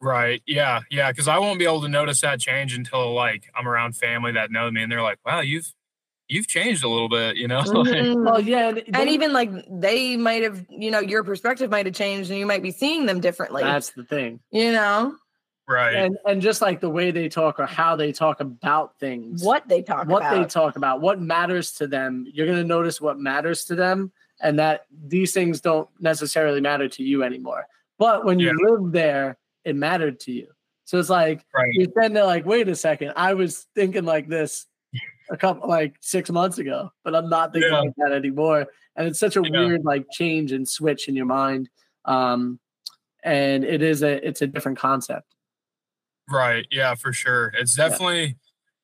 [0.00, 0.42] right.
[0.46, 3.96] Yeah, yeah, cuz I won't be able to notice that change until like I'm around
[3.96, 5.72] family that know me and they're like, "Wow, you've
[6.28, 7.60] you've changed a little bit," you know?
[7.66, 8.24] Like, Mhm.
[8.24, 11.94] well yeah and, and even like they might have, you know, your perspective might have
[11.94, 13.62] changed and you might be seeing them differently.
[13.62, 15.14] that's the thing you know,
[15.68, 15.94] right.
[15.94, 19.66] and and just like the way they talk or how they talk about things what
[19.68, 20.50] they talk what they about.
[20.50, 22.24] talk about, what matters to them.
[22.32, 26.88] You're going to notice what matters to them, and that these things don't necessarily matter
[26.88, 27.66] to you anymore.
[27.98, 30.48] But when you live there, it mattered to you.
[30.84, 31.72] So it's like Right.
[31.72, 34.66] you're then they're like, wait a second, I was thinking like this
[35.30, 37.80] a couple like six months ago, but I'm not thinking Yeah.
[37.80, 38.66] like that anymore.
[38.96, 39.50] And it's such a Yeah.
[39.50, 41.68] weird like change and switch in your mind.
[42.04, 42.58] Um,
[43.24, 45.34] and it is a it's a different concept.
[46.28, 46.66] Right.
[46.70, 47.52] Yeah, for sure.
[47.58, 47.88] It's Yeah.
[47.88, 48.36] definitely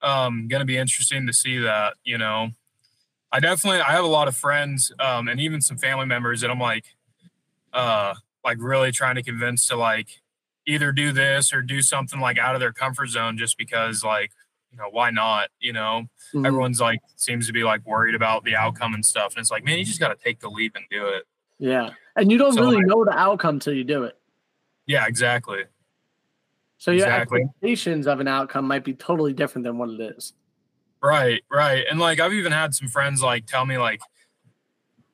[0.03, 2.51] um gonna be interesting to see that, you know.
[3.31, 6.51] I definitely I have a lot of friends um and even some family members that
[6.51, 6.87] I'm like
[7.73, 8.15] uh
[8.45, 10.21] like really trying to convince to like
[10.67, 14.33] either do this or do something like out of their comfort zone just because like
[14.73, 16.47] you know why not you know Mhm.
[16.47, 19.65] everyone's like seems to be like worried about the outcome and stuff and it's like
[19.65, 21.25] man you just got to take the leap and do it
[21.59, 21.91] Yeah.
[22.17, 24.19] And you don't So, really like- know the outcome till you do it.
[24.87, 25.65] yeah exactly
[26.79, 27.43] So your Exactly.
[27.43, 30.33] expectations of an outcome might be totally different than what it is.
[31.01, 31.85] Right, right.
[31.89, 34.01] And like I've even had some friends like tell me like,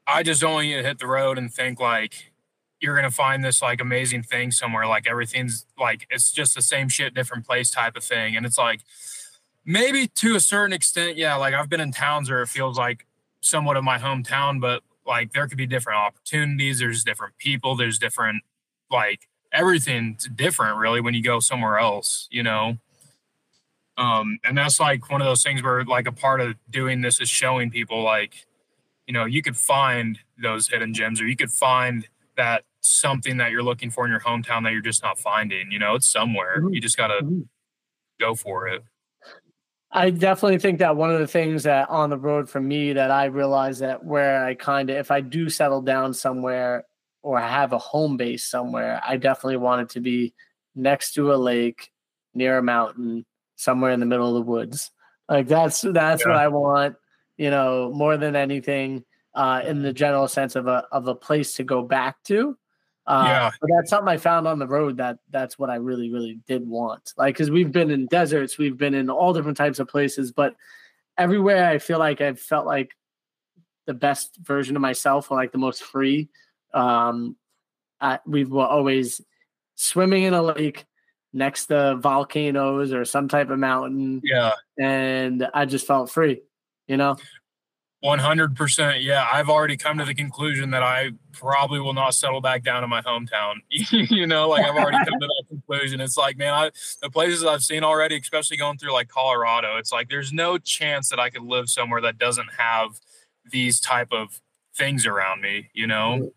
[0.06, 2.32] I just don't want you to hit the road and think like
[2.80, 4.86] you're gonna find this like amazing thing somewhere.
[4.86, 8.34] Like everything's like it's just the same shit, different place type of thing.
[8.36, 8.80] And it's like
[9.68, 11.36] maybe to a certain extent, yeah.
[11.36, 13.06] Like I've been in towns where it feels like
[13.42, 16.78] somewhat of my hometown, but like there could be different opportunities.
[16.80, 17.76] There's different people.
[17.76, 18.42] There's different
[18.90, 22.26] like everything's different really when you go somewhere else.
[22.32, 22.78] You know.
[23.98, 27.20] Um, and that's like one of those things where like a part of doing this
[27.20, 28.46] is showing people like,
[29.06, 33.50] you know, you could find those hidden gems or you could find that something that
[33.50, 35.72] you're looking for in your hometown that you're just not finding.
[35.72, 36.60] You know, it's somewhere.
[36.62, 36.74] Mhm.
[36.74, 37.48] You just gotta Mhm.
[38.20, 38.84] go for it.
[39.90, 43.10] I definitely think that one of the things that on the road for me that
[43.10, 46.84] I realize that where I kind of, if I do settle down somewhere
[47.22, 50.34] or have a home base somewhere, I definitely want it to be
[50.74, 51.90] next to a lake,
[52.34, 53.24] near a mountain,
[53.56, 54.90] somewhere in the middle of the woods.
[55.28, 56.96] Like that's that's what I want,
[57.36, 61.54] you know, more than anything, uh, in the general sense of a of a place
[61.54, 62.56] to go back to.
[63.08, 63.50] Uh, Yeah.
[63.60, 66.68] but that's something I found on the road that that's what I really, really did
[66.68, 67.14] want.
[67.16, 70.54] Like, because we've been in deserts, we've been in all different types of places, but
[71.16, 72.94] everywhere I feel like I've felt like
[73.86, 76.28] the best version of myself or like the most free.
[76.74, 77.34] Um,
[78.00, 79.22] I, we were always
[79.74, 80.84] swimming in a lake
[81.32, 84.52] next to volcanoes or some type of mountain, Yeah.
[84.78, 86.42] and I just felt free,
[86.86, 87.16] you know?
[88.04, 89.02] 100%.
[89.02, 89.26] Yeah.
[89.32, 92.90] I've already come to the conclusion that I probably will not settle back down in
[92.90, 93.56] my hometown.
[93.70, 96.00] you know, like I've already come to that conclusion.
[96.00, 96.70] It's like, man, I,
[97.02, 101.08] the places I've seen already, especially going through like Colorado, it's like there's no chance
[101.08, 103.00] that I could live somewhere that doesn't have
[103.50, 104.40] these type of
[104.76, 106.30] things around me, you know?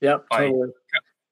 [0.00, 0.26] Yep.
[0.30, 0.70] Like, totally.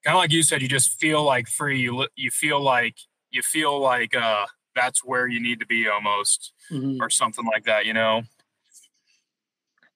[0.04, 1.78] kind of like you said, you just feel like free.
[1.80, 2.96] You you feel like
[3.30, 6.98] you feel like uh that's where you need to be almost, Mhm.
[7.00, 7.86] or something like that.
[7.86, 8.22] You know?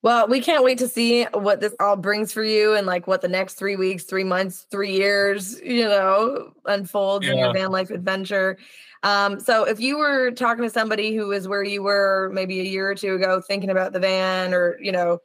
[0.03, 3.21] Well, we can't wait to see what this all brings for you and like what
[3.21, 7.91] the next three weeks, three months, three years, you know, unfolds in your van life
[7.91, 8.57] adventure.
[9.03, 12.65] Um, so if you were talking to somebody who is where you were maybe a
[12.65, 15.19] year or two ago thinking about the van or, you know,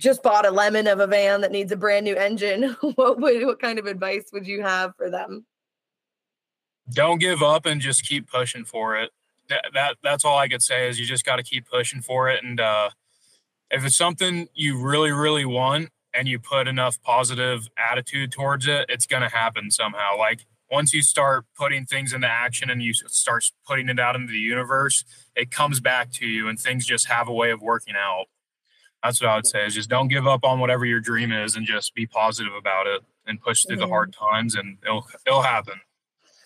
[0.00, 3.44] just bought a lemon of a van that needs a brand new engine, what would
[3.44, 5.46] what kind of advice would you have for them?
[6.92, 9.10] Don't give up and just keep pushing for it.
[9.48, 12.28] That, that that's all I could say is you just got to keep pushing for
[12.28, 12.42] it.
[12.42, 12.90] And uh,
[13.70, 18.86] if it's something you really really want and you put enough positive attitude towards it,
[18.88, 20.16] it's gonna happen somehow.
[20.18, 24.32] Like once you start putting things into action and you start putting it out into
[24.32, 25.04] the universe,
[25.36, 28.26] it comes back to you and things just have a way of working out.
[29.02, 31.56] That's what I would say is just don't give up on whatever your dream is
[31.56, 35.42] and just be positive about it and push through the hard times and it'll it'll
[35.42, 35.80] happen.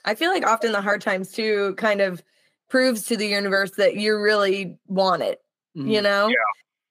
[0.05, 2.23] I feel like often the hard times too kind of
[2.69, 5.41] proves to the universe that you really want it.
[5.77, 5.91] Mhm.
[5.91, 6.35] you know Yeah.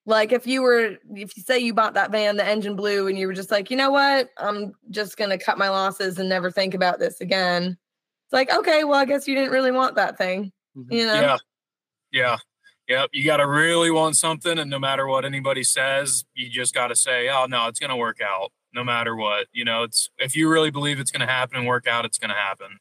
[0.05, 3.17] Like if you were if you say you bought that van the engine blew and
[3.17, 6.51] you were just like you know what i'm just gonna cut my losses and never
[6.51, 7.77] think about this again
[8.25, 10.91] it's like okay well i guess you didn't really want that thing Mhm.
[10.91, 11.37] you know Yeah.
[12.11, 12.37] Yeah.
[12.89, 13.09] Yep.
[13.13, 14.59] You got to really want something.
[14.59, 17.89] And no matter what anybody says, you just got to say, oh, no, it's going
[17.91, 19.47] to work out no matter what.
[19.53, 22.17] You know, it's if you really believe it's going to happen and work out, it's
[22.19, 22.77] going to happen.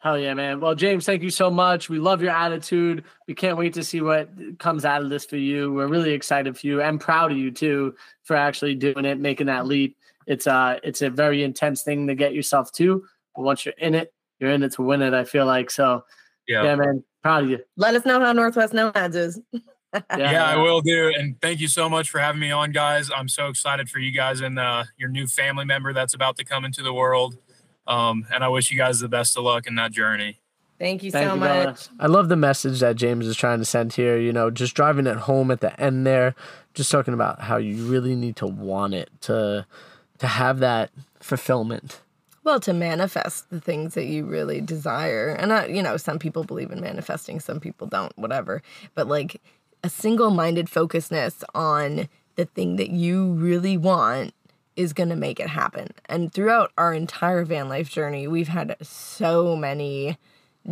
[0.00, 0.60] Hell yeah, man.
[0.60, 1.90] Well, James, thank you so much.
[1.90, 3.04] We love your attitude.
[3.28, 5.72] We can't wait to see what comes out of this for you.
[5.74, 9.48] We're really excited for you and proud of you too for actually doing it, making
[9.48, 9.98] that leap.
[10.26, 13.04] It's uh it's a very intense thing to get yourself to.
[13.36, 15.70] But once you're in it, you're in it to win it, I feel like.
[15.70, 16.04] So
[16.48, 16.64] Yeah.
[16.64, 17.04] yeah, man.
[17.22, 17.58] Proud of you.
[17.76, 19.38] let us know how northwest nomads is
[20.16, 21.12] Yeah, I will do.
[21.14, 23.10] And thank you so much for having me on, guys.
[23.14, 26.44] I'm so excited for you guys and uh, your new family member that's about to
[26.44, 27.36] come into the world.
[27.86, 30.38] Um, and I wish you guys the best of luck in that journey.
[30.78, 31.78] thank you Thank so you, much brother.
[31.98, 34.18] I love the message that James is trying to send here.
[34.18, 36.34] You know, just driving it home at the end there,
[36.74, 39.66] just talking about how you really need to want it to
[40.18, 42.00] to have that fulfillment.
[42.42, 45.28] Well, to manifest the things that you really desire.
[45.28, 48.62] And, I, you know, some people believe in manifesting, some people don't, whatever.
[48.94, 49.40] But like
[49.84, 54.32] a single minded focusedness on the thing that you really want
[54.80, 55.88] is going to make it happen.
[56.06, 60.16] And throughout our entire van life journey, we've had so many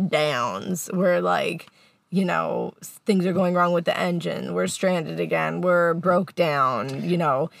[0.07, 1.67] downs where, like,
[2.09, 2.73] you know,
[3.05, 7.51] things are going wrong with the engine, we're stranded again, we're broke down, you know,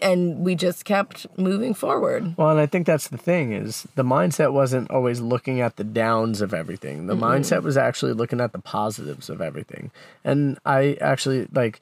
[0.00, 2.36] and we just kept moving forward.
[2.36, 5.84] Well, and I think that's the thing is the mindset wasn't always looking at the
[5.84, 7.06] downs of everything.
[7.06, 7.22] The mm-hmm.
[7.22, 9.92] mindset was actually looking at the positives of everything.
[10.24, 11.80] And I actually like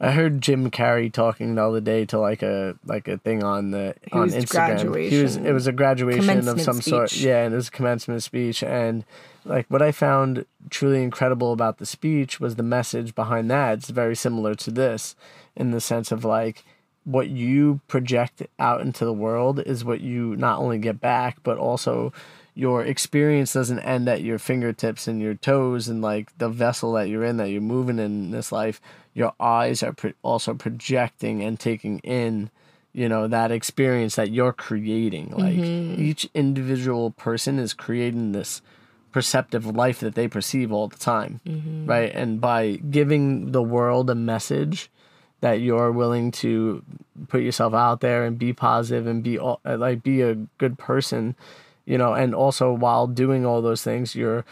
[0.00, 3.70] I heard Jim Carrey talking the other day to like a like a thing on
[3.70, 5.08] the on was Instagram.
[5.08, 7.14] He was it was a graduation of some sort.
[7.16, 9.04] Yeah, and it was a commencement speech and
[9.44, 13.78] like what I found truly incredible about the speech was the message behind that.
[13.78, 15.14] It's very similar to this
[15.54, 16.64] in the sense of like
[17.04, 21.58] what you project out into the world is what you not only get back, but
[21.58, 22.12] also
[22.54, 27.08] your experience doesn't end at your fingertips and your toes and like the vessel that
[27.08, 28.80] you're in that you're moving in this life.
[29.14, 32.50] Your eyes are pro- also projecting and taking in,
[32.92, 35.30] you know, that experience that you're creating.
[35.30, 36.02] Like mm-hmm.
[36.02, 38.60] each individual person is creating this
[39.12, 41.86] perceptive life that they perceive all the time, mm-hmm.
[41.86, 42.12] right?
[42.12, 44.90] And by giving the world a message
[45.40, 46.82] that you're willing to
[47.28, 51.36] put yourself out there and be positive and be all- like be a good person,
[51.84, 54.44] you know, and also while doing all those things, you're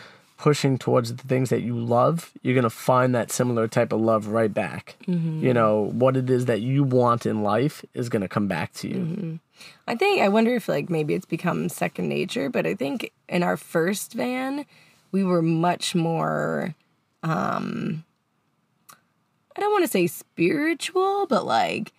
[0.42, 4.00] pushing towards the things that you love, you're going to find that similar type of
[4.00, 4.96] love right back.
[5.06, 8.72] You know, what it is that you want in life is going to come back
[8.74, 9.38] to you.
[9.86, 13.44] I think I wonder if like maybe it's become second nature, but I think in
[13.44, 14.66] our first van,
[15.12, 16.74] we were much more
[17.22, 18.02] um
[19.56, 21.92] I don't want to say spiritual, but like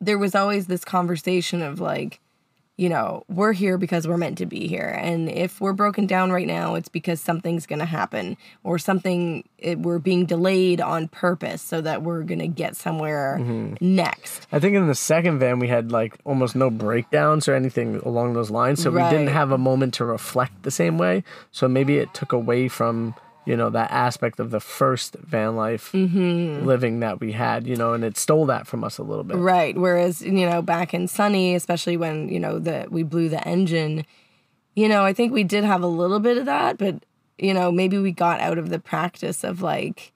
[0.00, 2.18] there was always this conversation of like
[2.80, 4.98] you know, we're here because we're meant to be here.
[5.02, 9.46] And if we're broken down right now, it's because something's going to happen or something,
[9.58, 13.74] it, we're being delayed on purpose so that we're going to get somewhere mm-hmm.
[13.82, 14.46] next.
[14.50, 18.32] I think in the second van we had like almost no breakdowns or anything along
[18.32, 21.22] those lines, so we didn't have a moment to reflect the same way.
[21.50, 23.14] So maybe it took away from
[23.50, 26.64] you know that aspect of the first van life Mm-hmm.
[26.64, 29.36] living that we had, you know, and it stole that from us a little bit.
[29.36, 29.76] Right.
[29.76, 34.04] Whereas, you know, back in Sunny, especially when, you know, that we blew the engine,
[34.76, 36.94] you know, I think we did have a little bit of that, but
[37.38, 40.12] you know, maybe we got out of the practice of like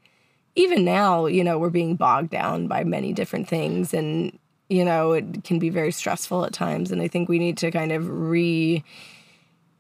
[0.55, 5.13] even now, you know, we're being bogged down by many different things and you know,
[5.13, 8.09] it can be very stressful at times and I think we need to kind of
[8.09, 8.85] re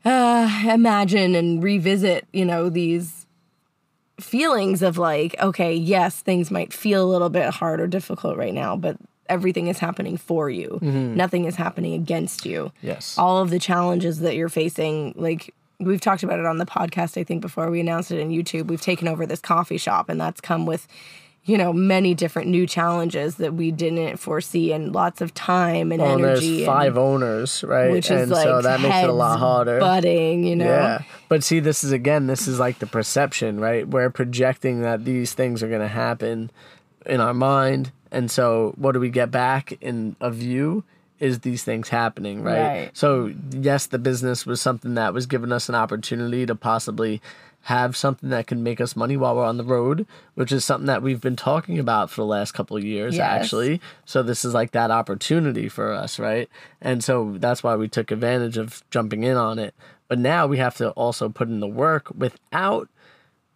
[0.05, 3.24] uh imagine and revisit, you know, these
[4.21, 8.55] feelings of like, okay, yes, things might feel a little bit hard or difficult right
[8.55, 8.97] now, but
[9.29, 10.79] everything is happening for you.
[10.83, 11.15] Mm-hmm.
[11.15, 12.73] Nothing is happening against you.
[12.83, 13.17] Yes.
[13.19, 17.19] All of the challenges that you're facing, like we've talked about it on the podcast,
[17.19, 20.21] I think before we announced it in YouTube, we've taken over this coffee shop and
[20.21, 20.87] that's come with
[21.47, 26.01] you know many different new challenges that we didn't foresee and lots of time and
[26.01, 27.91] Well, and energy there's and- five owners, right?
[27.91, 29.79] which and is like so that makes it a lot harder.
[29.79, 31.03] butting you know Yeah.
[31.29, 33.87] But see, this is again, this is like the perception, right?
[33.89, 36.51] We're projecting that these things are going to happen
[37.07, 37.91] in our mind.
[38.13, 40.85] And so, what do we get back in a view?
[41.21, 42.61] Is these things happening, right?
[42.63, 42.91] Right.
[42.97, 47.21] So, yes, the business was something that was giving us an opportunity to possibly
[47.65, 50.87] have something that can make us money while we're on the road, which is something
[50.87, 53.43] that we've been talking about for the last couple of years, Yes.
[53.45, 53.81] actually.
[54.05, 56.49] So this is like that opportunity for us, right?
[56.83, 59.75] And so that's why we took advantage of jumping in on it.
[60.09, 62.91] But now we have to also put in the work without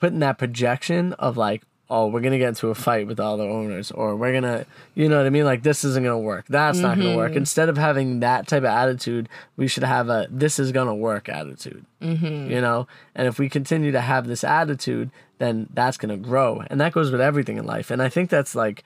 [0.00, 3.44] putting that projection of like, oh, we're gonna get into a fight with all the
[3.44, 5.44] owners, or we're gonna, you know what I mean?
[5.44, 6.46] Like this isn't gonna work.
[6.48, 7.32] That's not gonna work.
[7.32, 11.28] Instead of having that type of attitude, we should have a this is gonna work
[11.28, 11.84] attitude.
[12.02, 12.50] Mm-hmm.
[12.50, 16.80] You know, and if we continue to have this attitude, then that's gonna grow, and
[16.80, 17.90] that goes with everything in life.
[17.90, 18.84] And I think that's like,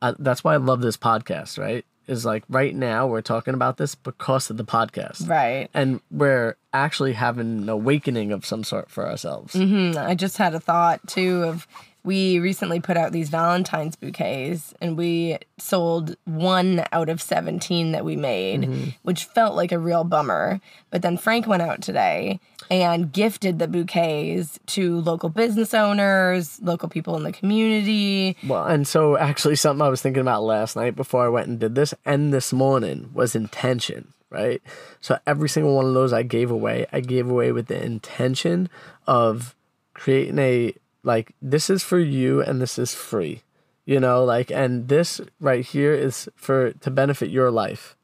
[0.00, 1.58] uh, that's why I love this podcast.
[1.58, 1.84] Right?
[2.06, 6.56] Is like right now we're talking about this because of the podcast right and we're
[6.72, 9.54] actually having an awakening of some sort for ourselves.
[9.54, 11.66] Mm, I just had a thought too of
[12.06, 18.04] we recently put out these Valentine's bouquets and we sold one out of 17 that
[18.04, 18.90] we made, mm-hmm.
[19.02, 20.60] which felt like a real bummer.
[20.90, 22.38] But then Frank went out today
[22.70, 28.36] and gifted the bouquets to local business owners, local people in the community.
[28.46, 31.58] Well, and so actually, something I was thinking about last night before I went and
[31.58, 34.62] did this, and this morning was intention, right?
[35.00, 38.68] So every single one of those I gave away, I gave away with the intention
[39.08, 39.56] of
[39.92, 40.72] creating a
[41.06, 43.42] like this is for you and this is free,
[43.86, 47.96] you know, like and this right here is for to benefit your life,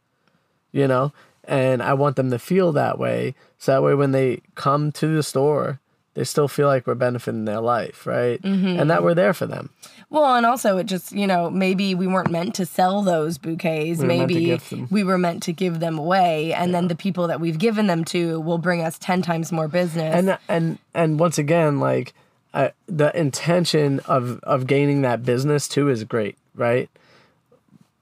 [0.71, 1.13] you know,
[1.45, 5.15] and I want them to feel that way, so that way when they come to
[5.15, 5.81] the store.
[6.15, 8.39] They still feel like we're benefiting their life, right?
[8.43, 8.79] Mm-hmm.
[8.79, 9.71] And that we're there for them.
[10.11, 14.01] Well, and also it just, you know, maybe we weren't meant to sell those bouquets.
[14.01, 16.53] to maybe we were meant to give them away.
[16.53, 19.69] And then the people that we've given them to will bring us 10 times more
[19.69, 20.15] business.
[20.15, 22.13] and and and once again like
[22.55, 26.89] uh, the intention of of gaining that business too is great right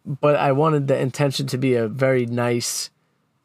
[0.05, 2.91] but i wanted the intention to be a very nice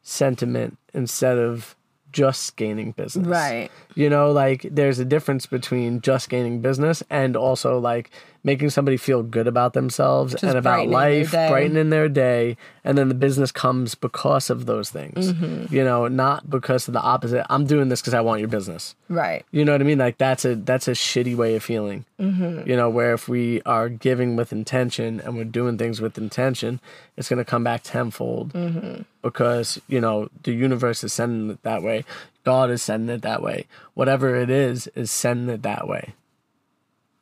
[0.01, 1.75] sentiment instead of
[2.11, 3.69] just gaining business Right.
[3.93, 8.09] you know like there's a difference between just gaining business and also like
[8.45, 11.49] making somebody feel good about themselves Just and about brightening their life, day.
[11.49, 15.33] brightening their day, and then the business comes because of those things.
[15.33, 15.73] Mm-hmm.
[15.73, 17.43] You know, not because of the opposite.
[17.49, 18.95] I'm doing this because I want your business.
[19.09, 19.43] Right.
[19.51, 19.97] You know what I mean?
[19.97, 22.05] Like that's a that's a shitty way of feeling.
[22.19, 22.69] Mm-hmm.
[22.69, 26.79] You know, where if we are giving with intention and we're doing things with intention,
[27.17, 28.53] it's gonna come back tenfold.
[28.53, 29.01] Mm-hmm.
[29.23, 32.05] Because you know the universe is sending it that way.
[32.43, 33.65] God is sending it that way.
[33.95, 36.13] Whatever it is is sending it that way.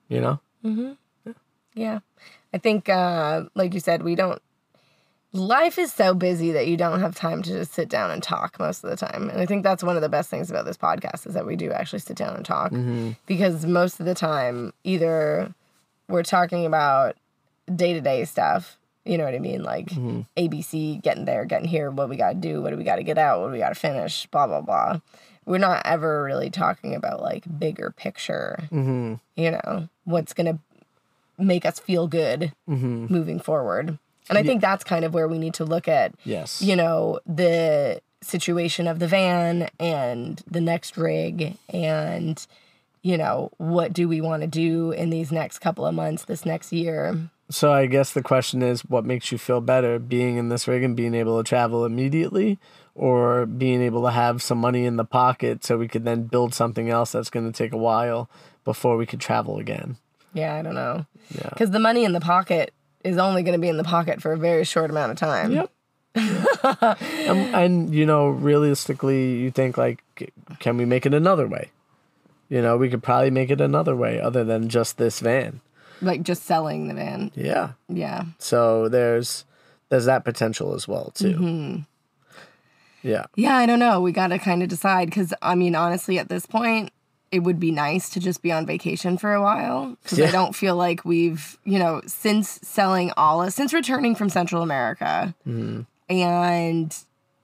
[0.10, 0.40] You know?
[1.74, 2.00] Yeah.
[2.54, 4.42] I think, uh, like you said, we don't.
[5.36, 8.60] Life is so busy that you don't have time to just sit down and talk
[8.60, 9.30] most of the time.
[9.32, 11.56] And I think that's one of the best things about this podcast is that we
[11.56, 12.72] do actually sit down and talk
[13.26, 15.52] because most of the time, either
[16.08, 17.16] we're talking about
[17.74, 19.64] day to day stuff, you know what I mean?
[19.64, 19.88] Like
[20.38, 23.04] ABC, getting there, getting here, what we got to do, what do we got to
[23.04, 25.00] get out, what do we got to finish, blah, blah, blah.
[25.48, 29.16] We're not ever really talking about like bigger picture, Mm-hmm.
[29.36, 30.60] you know, what's going to
[31.38, 33.08] make us feel good Mm-hmm.
[33.14, 33.98] moving forward.
[34.30, 36.62] And I think that's kind of where we need to look at, Yes.
[36.62, 42.46] you know, the situation of the van and the next rig and,
[43.02, 46.46] you know, what do we want to do in these next couple of months, this
[46.46, 47.30] next year.
[47.50, 50.84] So I guess the question is, what makes you feel better, being in this rig
[50.84, 52.58] and being able to travel immediately,
[52.96, 56.54] or being able to have some money in the pocket so we could then build
[56.54, 58.30] something else that's going to take a while
[58.64, 59.98] before we could travel again?
[60.34, 61.06] Yeah, I don't know.
[61.36, 61.50] Yeah.
[61.50, 62.74] Because the money in the pocket
[63.04, 65.52] is only going to be in the pocket for a very short amount of time.
[65.52, 65.72] Yep.
[66.16, 70.04] and, and you know, realistically, you think like,
[70.60, 71.72] can we make it another way?
[72.50, 75.62] You know, we could probably make it another way other than just this van.
[76.02, 77.32] Like just selling the van.
[77.36, 77.72] Yeah.
[77.90, 78.26] Yeah.
[78.38, 79.46] So there's
[79.90, 81.34] there's that potential as well too.
[81.34, 81.80] Mm-hmm.
[83.04, 83.26] Yeah.
[83.36, 84.02] Yeah, I don't know.
[84.02, 86.92] We got to kind of decide because, I mean, honestly, at this point,
[87.34, 90.28] it would be nice to just be on vacation for a while because Yeah.
[90.28, 95.34] I don't feel like we've, you know, since selling Olive, since returning from Central America
[95.48, 95.82] mm-hmm.
[96.10, 96.96] and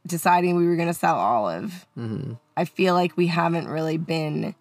[0.06, 2.34] deciding we were going to sell Olive, mm-hmm.
[2.56, 4.54] I feel like we haven't really been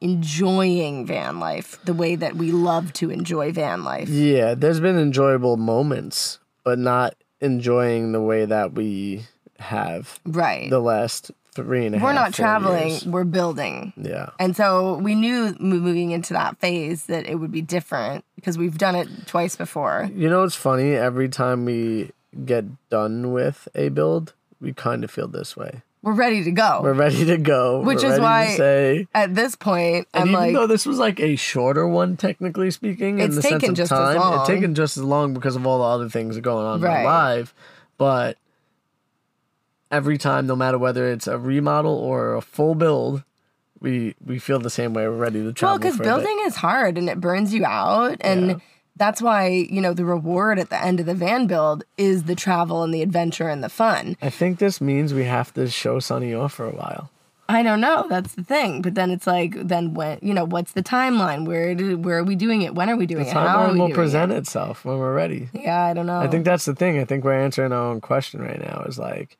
[0.00, 4.08] enjoying van life the way that we love to enjoy van life.
[4.08, 9.26] Yeah, there's been enjoyable moments, but not enjoying the way that we
[9.58, 10.70] have Right.
[10.70, 12.04] the last three and a half.
[12.06, 13.06] we're not traveling, years.
[13.06, 13.92] we're building.
[13.96, 14.30] Yeah.
[14.38, 18.78] And so we knew moving into that phase that it would be different because we've
[18.78, 20.10] done it twice before.
[20.14, 20.94] You know what's funny?
[20.94, 22.10] Every time we
[22.46, 25.82] get done with a build, we kind of feel this way.
[26.04, 26.80] We're ready to go.
[26.82, 27.80] We're ready to go.
[27.82, 29.06] Which We're is why say.
[29.14, 32.72] At this point, And I'm even like, though this was like a shorter one, technically
[32.72, 34.38] speaking, in It's the sense taken of just as time, long.
[34.40, 37.04] it's taken just as long because of all the other things going on in my
[37.04, 37.54] life.
[37.98, 38.36] But
[39.92, 43.22] every time, no matter whether it's a remodel or a full build,
[43.80, 45.06] we we feel the same way.
[45.06, 45.74] We're ready to travel.
[45.74, 46.10] well, because for a bit.
[46.16, 48.16] building is hard and it burns you out.
[48.20, 48.54] And Yeah.
[48.96, 52.34] that's why, you know, the reward at the end of the van build is the
[52.34, 54.16] travel and the adventure and the fun.
[54.22, 57.10] I think this means we have to show Sunny off for a while.
[57.48, 58.06] I don't know.
[58.08, 58.80] That's the thing.
[58.82, 61.44] But then it's like, then when, you know, what's the timeline?
[61.44, 62.74] Where, do, where are we doing it?
[62.74, 63.32] When are we doing The it?
[63.34, 64.36] How are timeline we will present it?
[64.38, 65.48] itself when we're ready.
[65.52, 66.20] Yeah, I don't know.
[66.20, 66.98] I think that's the thing.
[67.00, 68.84] I think we're answering our own question right now.
[68.86, 69.36] Is like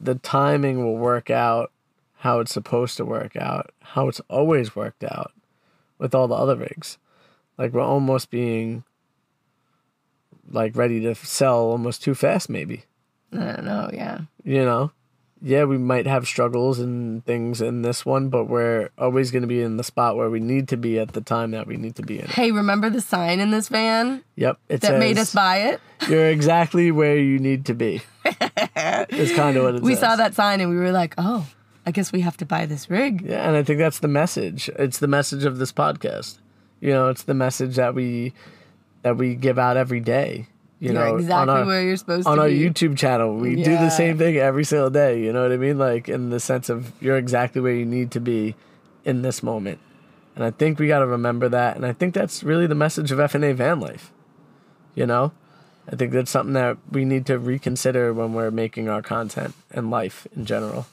[0.00, 1.72] the timing will work out
[2.18, 5.32] how it's supposed to work out, how it's always worked out
[5.98, 6.98] with all the other rigs.
[7.56, 8.84] Like we're almost being
[10.50, 12.84] like ready to sell almost too fast, maybe.
[13.32, 13.90] I don't know.
[13.92, 14.20] Yeah.
[14.44, 14.92] You know?
[15.40, 19.48] Yeah, we might have struggles and things in this one, but we're always going to
[19.48, 21.94] be in the spot where we need to be at the time that we need
[21.96, 22.24] to be in.
[22.24, 22.30] it.
[22.30, 25.80] Hey, remember the sign in this van Yep, it that made us buy it?
[26.08, 28.02] You're exactly where you need to be.
[29.10, 30.00] it's kind of what it We says.
[30.00, 31.46] saw that sign and we were like, oh,
[31.86, 33.22] I guess we have to buy this rig.
[33.22, 34.68] Yeah, and I think that's the message.
[34.78, 36.38] It's the message of this podcast.
[36.80, 38.32] You know, it's the message that we
[39.02, 40.46] that we give out every day.
[40.80, 42.32] You You're know, exactly our, where you're supposed to be.
[42.32, 42.48] on our.
[42.48, 45.20] YouTube channel, we do the same thing every single day.
[45.20, 45.76] You know what I mean?
[45.78, 48.54] Like in the sense of you're exactly where you need to be
[49.04, 49.80] in this moment.
[50.36, 51.74] And I think we got to remember that.
[51.74, 54.12] And I think that's really the message of FNA van life.
[54.94, 55.32] You know,
[55.90, 59.90] I think that's something that we need to reconsider when we're making our content and
[59.90, 60.86] life in general.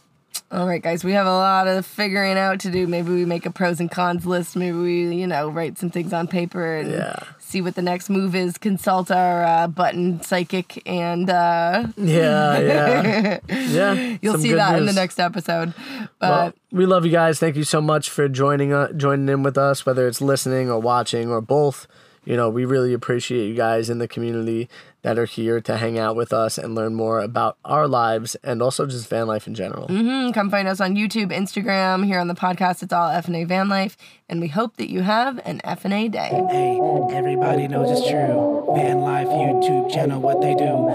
[0.51, 2.85] All right, guys, we have a lot of figuring out to do.
[2.87, 4.55] Maybe we make a pros and cons list.
[4.55, 7.19] Maybe we, you know, write some things on paper and Yeah.
[7.39, 8.57] see what the next move is.
[8.57, 14.17] Consult our uh, button psychic, and uh, Yeah, yeah, yeah.
[14.21, 15.73] you'll some see that in the next episode.
[16.19, 17.39] But Well, we love you guys.
[17.39, 20.79] Thank you so much for joining uh, joining in with us, whether it's listening or
[20.79, 21.87] watching or both.
[22.25, 24.69] You know, we really appreciate you guys in the community
[25.05, 28.59] that are here to hang out with us and learn more about our lives and
[28.59, 29.87] also just van life in general.
[29.87, 32.81] Mm, come find us on YouTube, Instagram, here on the podcast.
[32.81, 33.95] It's all FNA Van Life.
[34.27, 36.31] And we hope that you have an FNA day.
[36.49, 36.79] Hey,
[37.15, 38.73] everybody knows it's true.
[38.75, 40.89] Van Life YouTube channel, what they do.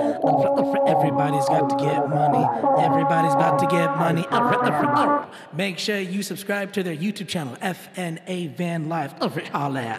[0.88, 2.44] Everybody's got to get money.
[2.82, 4.26] Everybody's about to get money.
[5.52, 9.14] Make sure you subscribe to their YouTube channel, FNA Van Life.
[9.54, 9.98] All that.